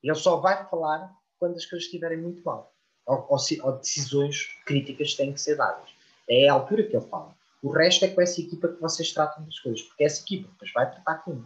Ele 0.04 0.16
só 0.16 0.38
vai 0.38 0.68
falar 0.70 1.14
quando 1.38 1.56
as 1.56 1.66
coisas 1.66 1.86
estiverem 1.86 2.18
muito 2.18 2.44
mal. 2.44 2.74
Ou, 3.06 3.26
ou, 3.30 3.38
ou, 3.64 3.78
decisões 3.78 4.48
críticas 4.66 5.16
têm 5.16 5.34
que 5.34 5.42
ser 5.42 5.56
dadas. 5.56 5.90
É 6.30 6.48
a 6.48 6.54
altura 6.54 6.84
que 6.84 6.96
ele 6.96 7.06
fala. 7.08 7.36
O 7.62 7.72
resto 7.72 8.06
é 8.06 8.10
com 8.10 8.22
essa 8.22 8.40
equipa 8.40 8.68
que 8.68 8.80
vocês 8.80 9.12
tratam 9.12 9.44
das 9.44 9.60
coisas, 9.60 9.82
porque 9.82 10.04
essa 10.04 10.22
equipa 10.22 10.50
depois 10.50 10.72
vai 10.74 10.90
tratar 10.90 11.16
com. 11.24 11.44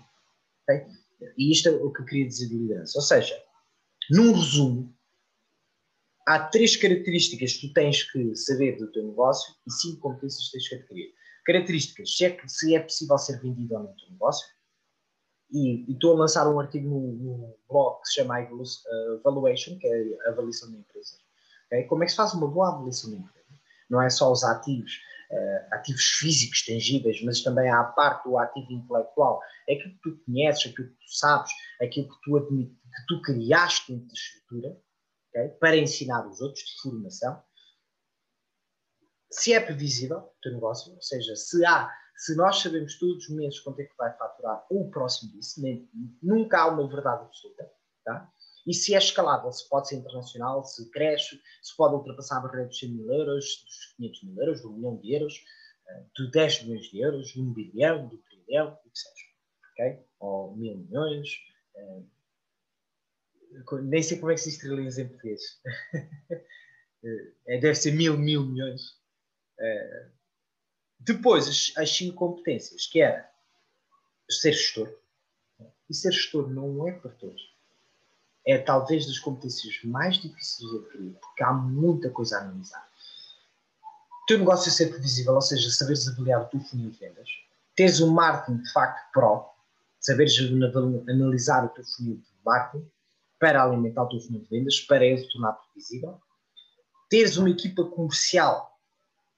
Okay? 0.63 0.85
E 1.37 1.51
isto 1.51 1.69
é 1.69 1.71
o 1.71 1.91
que 1.91 2.01
eu 2.01 2.05
queria 2.05 2.27
dizer 2.27 2.49
de 2.49 2.55
liderança. 2.55 2.97
Ou 2.97 3.01
seja, 3.01 3.41
num 4.11 4.33
resumo, 4.33 4.93
há 6.27 6.39
três 6.39 6.75
características 6.75 7.53
que 7.53 7.67
tu 7.67 7.73
tens 7.73 8.03
que 8.03 8.35
saber 8.35 8.77
do 8.77 8.91
teu 8.91 9.03
negócio 9.03 9.55
e 9.65 9.71
cinco 9.71 10.01
competências 10.01 10.45
que 10.45 10.51
tens 10.51 10.67
que 10.67 10.75
adquirir. 10.75 11.13
Características, 11.45 12.15
se 12.15 12.25
é, 12.25 12.37
se 12.47 12.75
é 12.75 12.79
possível 12.79 13.17
ser 13.17 13.39
vendido 13.41 13.73
ou 13.75 13.83
não 13.83 13.89
no 13.89 13.97
teu 13.97 14.09
negócio. 14.11 14.47
E, 15.53 15.85
estou 15.91 16.15
a 16.15 16.19
lançar 16.21 16.51
um 16.51 16.59
artigo 16.59 16.89
no, 16.89 17.13
no 17.13 17.55
blog 17.69 18.01
que 18.01 18.07
se 18.07 18.15
chama 18.15 18.41
Evaluation, 18.41 19.77
que 19.77 19.87
é 19.87 20.27
a 20.27 20.31
avaliação 20.31 20.71
de 20.71 20.77
empresas. 20.77 21.19
Okay? 21.67 21.83
Como 21.83 22.01
é 22.01 22.05
que 22.07 22.11
se 22.11 22.17
faz 22.17 22.33
uma 22.33 22.47
boa 22.47 22.69
avaliação 22.69 23.11
de 23.11 23.17
empresa? 23.17 23.47
Não 23.87 24.01
é 24.01 24.09
só 24.09 24.31
os 24.31 24.43
ativos, 24.43 24.99
uh, 25.29 25.75
ativos 25.75 26.03
físicos 26.03 26.65
tangíveis, 26.65 27.21
mas 27.23 27.43
também 27.43 27.69
há 27.69 27.81
a 27.81 27.83
parte 27.83 28.27
do 28.27 28.37
ativo 28.39 28.71
intelectual, 28.71 29.41
é 29.69 29.75
aquilo 29.75 29.93
que 29.93 30.01
tu 30.01 30.23
conheces, 30.25 30.71
aquilo 30.71 30.87
que 30.87 30.95
tu 30.95 31.15
sabes, 31.15 31.51
aquilo 31.79 32.07
que 32.09 32.21
tu, 32.23 32.47
que 32.47 33.05
tu 33.07 33.21
criaste 33.21 33.95
da 33.95 34.13
estrutura, 34.13 34.81
okay? 35.29 35.49
para 35.59 35.77
ensinar 35.77 36.27
os 36.27 36.41
outros 36.41 36.63
de 36.65 36.81
formação. 36.81 37.43
Se 39.31 39.53
é 39.53 39.59
previsível 39.59 40.17
o 40.17 40.33
teu 40.41 40.53
negócio, 40.53 40.93
ou 40.93 41.01
seja, 41.01 41.35
se 41.35 41.63
há, 41.63 41.91
se 42.15 42.35
nós 42.35 42.59
sabemos 42.59 42.97
todos 42.99 43.27
os 43.27 43.35
meses 43.35 43.59
quanto 43.59 43.79
é 43.79 43.85
que 43.85 43.97
vai 43.97 44.15
faturar 44.17 44.65
ou 44.69 44.89
próximo 44.89 45.31
disso, 45.31 45.61
nunca 46.21 46.61
há 46.61 46.67
uma 46.67 46.87
verdade 46.87 47.23
absoluta, 47.23 47.69
tá? 48.03 48.31
E 48.65 48.73
se 48.73 48.95
é 48.95 48.97
escalável, 48.97 49.51
se 49.51 49.67
pode 49.67 49.89
ser 49.89 49.97
internacional, 49.97 50.63
se 50.63 50.89
cresce, 50.89 51.39
se 51.61 51.75
pode 51.75 51.95
ultrapassar 51.95 52.37
a 52.37 52.41
barreira 52.41 52.67
dos 52.67 52.79
100 52.79 52.89
mil 52.91 53.11
euros, 53.11 53.45
dos 53.65 53.93
500 53.97 54.23
mil 54.23 54.41
euros, 54.41 54.61
do 54.61 54.69
1 54.69 54.75
milhão 54.75 54.97
de 54.97 55.13
euros, 55.13 55.43
eh, 55.89 56.03
de 56.15 56.31
10 56.31 56.63
milhões 56.63 56.85
de 56.85 56.99
euros, 57.01 57.27
de 57.27 57.41
1 57.41 57.53
bilhão, 57.53 58.07
do 58.07 58.17
trilhão 58.19 58.77
seja. 58.93 59.25
Okay? 59.73 60.05
Ou 60.19 60.55
mil 60.55 60.77
milhões. 60.77 61.29
Uh, 61.75 62.07
nem 63.83 64.01
sei 64.01 64.19
como 64.19 64.31
é 64.31 64.35
que 64.35 64.41
se 64.41 64.59
trilhões 64.59 64.97
em 64.97 65.07
português. 65.07 65.41
uh, 65.93 67.45
deve 67.59 67.75
ser 67.75 67.91
mil, 67.91 68.17
mil 68.17 68.45
milhões. 68.45 68.81
Uh, 69.59 70.11
depois, 71.05 71.47
as, 71.47 71.73
as 71.77 71.95
cinco 71.95 72.15
competências, 72.15 72.85
que 72.87 73.01
era 73.01 73.29
ser 74.29 74.53
gestor. 74.53 74.89
E 75.89 75.93
ser 75.93 76.11
gestor 76.11 76.49
não 76.49 76.87
é 76.87 76.93
para 76.93 77.11
todos. 77.11 77.53
É 78.45 78.57
talvez 78.57 79.05
das 79.05 79.19
competências 79.19 79.79
mais 79.83 80.17
difíceis 80.17 80.69
de 80.69 80.77
adquirir, 80.77 81.13
porque 81.21 81.43
há 81.43 81.53
muita 81.53 82.09
coisa 82.09 82.37
a 82.37 82.41
analisar. 82.41 82.87
O 84.23 84.25
teu 84.25 84.39
negócio 84.39 84.71
ser 84.71 84.87
previsível, 84.87 85.33
ou 85.33 85.41
seja, 85.41 85.69
saberes 85.69 86.07
avaliar 86.07 86.41
o 86.41 86.45
teu 86.45 86.59
funil 86.61 86.89
de 86.89 86.97
vendas, 86.97 87.29
teres 87.75 87.99
um 87.99 88.11
marketing 88.11 88.61
de 88.61 88.71
facto 88.71 89.11
pro, 89.11 89.49
saberes 89.99 90.37
analisar 91.07 91.65
o 91.65 91.69
teu 91.69 91.83
funil 91.83 92.15
de 92.15 92.23
marketing 92.45 92.89
para 93.39 93.63
alimentar 93.63 94.03
o 94.03 94.09
teu 94.09 94.21
funil 94.21 94.41
de 94.41 94.49
vendas, 94.49 94.79
para 94.79 95.05
ele 95.05 95.27
tornar 95.27 95.53
previsível, 95.53 96.21
teres 97.09 97.35
uma 97.37 97.49
equipa 97.49 97.83
comercial 97.83 98.79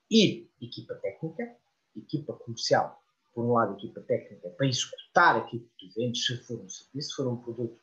e 0.10 0.48
equipa 0.66 0.96
técnica, 0.96 1.56
equipa 1.96 2.34
comercial, 2.34 3.02
por 3.34 3.46
um 3.46 3.54
lado, 3.54 3.78
equipa 3.78 4.02
técnica, 4.02 4.50
para 4.52 4.68
executar 4.68 5.38
aquilo 5.38 5.68
que 5.78 5.88
tu 5.88 5.94
vendes, 5.96 6.26
se 6.26 6.38
for 6.38 6.60
um 6.60 6.70
serviço, 6.70 7.10
se 7.10 7.16
for 7.16 7.28
um 7.28 7.38
produto, 7.38 7.80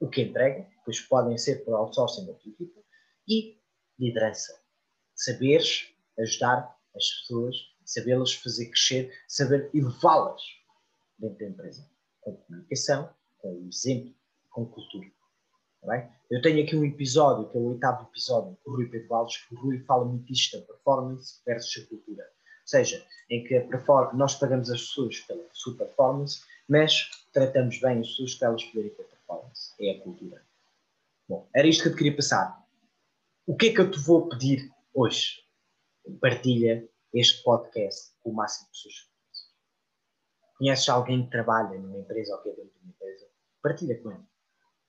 o 0.00 0.08
que 0.08 0.22
entrega, 0.22 0.68
pois 0.84 1.00
podem 1.00 1.38
ser 1.38 1.64
por 1.64 1.74
outsourcing 1.74 2.26
tua 2.26 2.34
equipa, 2.34 2.80
e 3.26 3.58
liderança. 3.98 4.60
Saberes 5.14 5.94
ajudar 6.18 6.78
as 6.94 7.08
pessoas, 7.20 7.56
sabê-las 7.84 8.34
fazer 8.34 8.66
crescer, 8.66 9.12
saber 9.28 9.70
elevá-las 9.72 10.42
dentro 11.18 11.38
da 11.38 11.46
empresa, 11.46 11.90
com 12.20 12.36
comunicação, 12.36 13.14
com 13.38 13.66
exemplo, 13.66 14.14
com 14.50 14.66
cultura. 14.66 15.10
Tá 15.84 16.10
eu 16.30 16.40
tenho 16.40 16.64
aqui 16.64 16.74
um 16.74 16.84
episódio, 16.84 17.48
que 17.50 17.56
é 17.56 17.60
o 17.60 17.68
oitavo 17.68 18.08
episódio, 18.10 18.56
com 18.64 18.70
o 18.70 18.76
Rui 18.76 18.88
Pedro 18.88 19.14
Alves, 19.14 19.36
que 19.36 19.54
o 19.54 19.58
Rui 19.58 19.78
fala 19.80 20.04
muito 20.04 20.32
isto 20.32 20.58
da 20.58 20.66
performance 20.66 21.40
versus 21.44 21.84
a 21.84 21.88
cultura. 21.88 22.24
Ou 22.24 22.66
seja, 22.66 23.06
em 23.30 23.44
que 23.44 23.68
nós 24.14 24.34
pagamos 24.36 24.70
as 24.70 24.80
pessoas 24.80 25.20
pela 25.20 25.44
sua 25.52 25.76
performance, 25.76 26.42
mas 26.68 27.10
tratamos 27.32 27.78
bem 27.78 28.00
as 28.00 28.08
pessoas 28.08 28.34
para 28.36 28.48
elas 28.48 28.64
poderem 28.64 28.90
ter 28.90 29.04
performance. 29.04 29.74
É 29.78 29.90
a 29.90 30.00
cultura. 30.00 30.42
Bom, 31.28 31.48
era 31.54 31.68
isto 31.68 31.82
que 31.82 31.88
eu 31.90 31.92
te 31.92 31.98
queria 31.98 32.16
passar. 32.16 32.64
O 33.46 33.54
que 33.54 33.66
é 33.66 33.74
que 33.74 33.80
eu 33.80 33.90
te 33.90 33.98
vou 33.98 34.28
pedir 34.28 34.72
hoje? 34.94 35.44
Partilha 36.20 36.88
este 37.12 37.42
podcast 37.42 38.12
com 38.22 38.30
o 38.30 38.34
máximo 38.34 38.66
de 38.66 38.72
pessoas. 38.72 39.08
Conheces 40.58 40.88
alguém 40.88 41.24
que 41.24 41.30
trabalha 41.30 41.78
numa 41.78 41.98
empresa 41.98 42.34
ou 42.34 42.42
que 42.42 42.48
é 42.48 42.52
dentro 42.54 42.72
de 42.72 42.78
uma 42.80 42.90
empresa? 42.90 43.26
Partilha 43.62 44.02
com 44.02 44.10
ele. 44.10 44.33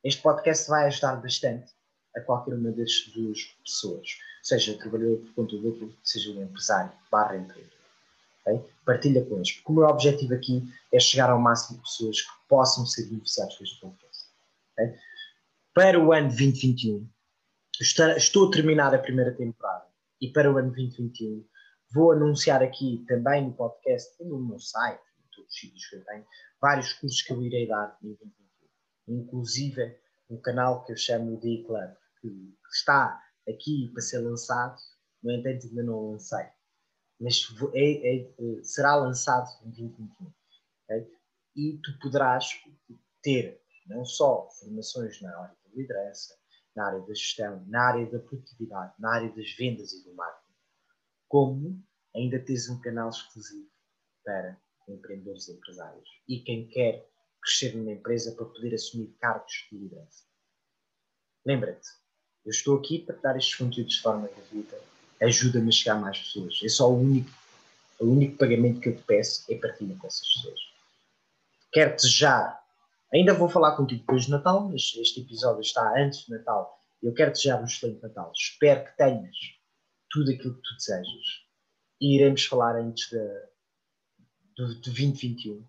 Este 0.06 0.22
podcast 0.22 0.70
vai 0.70 0.86
ajudar 0.86 1.16
bastante 1.16 1.74
a 2.16 2.22
qualquer 2.22 2.54
uma 2.54 2.72
das 2.72 3.12
duas 3.16 3.42
pessoas, 3.64 4.08
seja 4.44 4.78
trabalhador 4.78 5.18
por 5.18 5.34
conta 5.34 5.58
do 5.58 5.66
outro, 5.66 5.98
seja 6.04 6.30
um 6.30 6.44
empresário, 6.44 6.92
barra 7.12 7.38
empreendedor. 7.38 7.80
Okay? 8.42 8.64
Partilha 8.86 9.26
com 9.26 9.38
eles, 9.38 9.54
porque 9.54 9.72
o 9.72 9.76
meu 9.76 9.86
objetivo 9.86 10.36
aqui 10.36 10.62
é 10.94 11.00
chegar 11.00 11.32
ao 11.32 11.42
máximo 11.42 11.80
de 11.80 11.86
pessoas 11.86 12.22
que 12.22 12.32
possam 12.48 12.86
ser 12.86 13.08
beneficiadas 13.08 13.58
com 13.58 13.64
este 13.64 13.82
podcast. 13.82 14.26
Okay? 14.74 14.96
Para 15.74 16.00
o 16.00 16.14
ano 16.14 16.28
2021, 16.28 17.10
estou 17.82 18.48
a 18.48 18.52
terminar 18.52 18.94
a 18.94 19.00
primeira 19.00 19.34
temporada 19.34 19.88
e 20.22 20.32
para 20.32 20.54
o 20.54 20.58
ano 20.60 20.70
2021 20.70 21.44
vou 21.92 22.12
anunciar 22.12 22.62
aqui 22.62 23.04
também 23.08 23.44
no 23.44 23.54
podcast 23.54 24.16
e 24.22 24.26
no 24.26 24.38
meu 24.38 24.60
site, 24.60 25.02
em 25.02 25.36
todos 25.36 25.52
os 25.52 25.60
sítios 25.60 25.88
que 25.88 25.96
eu 25.96 26.06
tenho, 26.06 26.26
vários 26.62 26.94
cursos 26.94 27.24
que 27.24 27.34
eu 27.34 27.42
irei 27.42 27.68
dar 27.68 27.98
em 28.04 28.14
2021 28.14 28.45
inclusive 29.08 29.98
um 30.30 30.40
canal 30.40 30.84
que 30.84 30.92
eu 30.92 30.98
chamo 30.98 31.40
de 31.40 31.64
Club, 31.64 31.94
que 32.22 32.58
está 32.72 33.22
aqui 33.48 33.90
para 33.94 34.02
ser 34.02 34.20
lançado, 34.20 34.78
no 35.24 35.32
entanto 35.32 35.68
ainda 35.68 35.84
não 35.84 36.12
lancei, 36.12 36.46
mas 37.20 37.48
é, 37.74 37.82
é, 37.82 38.22
é, 38.22 38.64
será 38.64 38.96
lançado 38.96 39.50
em 39.66 39.70
2021. 39.70 40.34
Okay? 40.84 41.12
E 41.56 41.80
tu 41.84 41.98
poderás 42.00 42.50
ter 43.22 43.62
não 43.88 44.04
só 44.04 44.50
formações 44.60 45.22
na 45.22 45.36
área 45.38 45.56
da 45.64 45.76
liderança, 45.76 46.36
na 46.76 46.88
área 46.88 47.02
da 47.02 47.14
gestão, 47.14 47.64
na 47.68 47.88
área 47.88 48.12
da 48.12 48.20
produtividade, 48.20 48.94
na 49.00 49.14
área 49.14 49.30
das 49.32 49.52
vendas 49.54 49.94
e 49.94 50.04
do 50.04 50.14
marketing, 50.14 50.54
como 51.28 51.84
ainda 52.16 52.40
tens 52.40 52.70
um 52.70 52.80
canal 52.82 53.10
exclusivo 53.10 53.70
para 54.24 54.60
empreendedores 54.88 55.48
e 55.48 55.54
empresários. 55.54 56.10
E 56.28 56.40
quem 56.42 56.68
quer 56.68 57.08
crescer 57.46 57.76
numa 57.76 57.92
empresa 57.92 58.32
para 58.32 58.46
poder 58.46 58.74
assumir 58.74 59.16
cargos 59.22 59.68
de 59.72 59.78
liderança. 59.78 60.24
Lembra-te, 61.46 61.88
eu 62.44 62.50
estou 62.50 62.78
aqui 62.78 63.00
para 63.00 63.16
te 63.16 63.22
dar 63.22 63.38
estes 63.38 63.56
conteúdos 63.56 63.94
de 63.94 64.02
forma 64.02 64.28
gratuita. 64.28 64.78
Ajuda-me 65.22 65.70
a 65.70 65.72
chegar 65.72 65.96
a 65.96 66.00
mais 66.00 66.20
pessoas. 66.20 66.60
É 66.64 66.68
só 66.68 66.92
o 66.92 67.00
único, 67.00 67.30
o 68.00 68.06
único 68.06 68.38
pagamento 68.38 68.82
que 68.82 68.90
eu 68.90 68.96
te 68.96 69.04
peço 69.04 69.46
é 69.50 69.56
partilha 69.56 69.96
com 69.96 70.08
essas 70.08 70.28
pessoas. 70.28 70.60
Quero 71.72 71.96
desejar, 71.96 72.64
ainda 73.14 73.34
vou 73.34 73.48
falar 73.48 73.76
contigo 73.76 74.02
depois 74.02 74.26
de 74.26 74.32
Natal, 74.32 74.68
mas 74.68 74.94
este 74.98 75.22
episódio 75.22 75.62
está 75.62 75.94
antes 75.98 76.26
de 76.26 76.32
Natal. 76.32 76.84
Eu 77.02 77.14
quero 77.14 77.32
desejar 77.32 77.62
um 77.62 77.66
excelente 77.66 78.02
Natal. 78.02 78.32
Espero 78.36 78.86
que 78.86 78.98
tenhas 78.98 79.36
tudo 80.10 80.32
aquilo 80.32 80.56
que 80.56 80.62
tu 80.62 80.76
desejas. 80.78 81.46
E 82.02 82.16
iremos 82.16 82.46
falar 82.46 82.76
antes 82.76 83.10
de, 83.10 83.18
de, 84.56 84.76
de 84.76 84.82
2021 84.82 85.66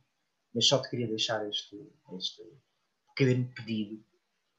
mas 0.56 0.66
só 0.66 0.80
te 0.80 0.88
queria 0.88 1.06
deixar 1.06 1.46
este, 1.46 1.76
este 2.16 2.42
pequeno 3.14 3.52
pedido 3.54 4.02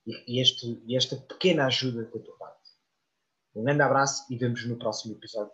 e, 0.06 0.40
este, 0.40 0.80
e 0.86 0.96
esta 0.96 1.18
pequena 1.18 1.66
ajuda 1.66 2.04
da 2.04 2.20
tua 2.20 2.38
parte. 2.38 2.70
Um 3.56 3.64
grande 3.64 3.82
abraço 3.82 4.32
e 4.32 4.38
vemos 4.38 4.64
no 4.68 4.78
próximo 4.78 5.16
episódio 5.16 5.52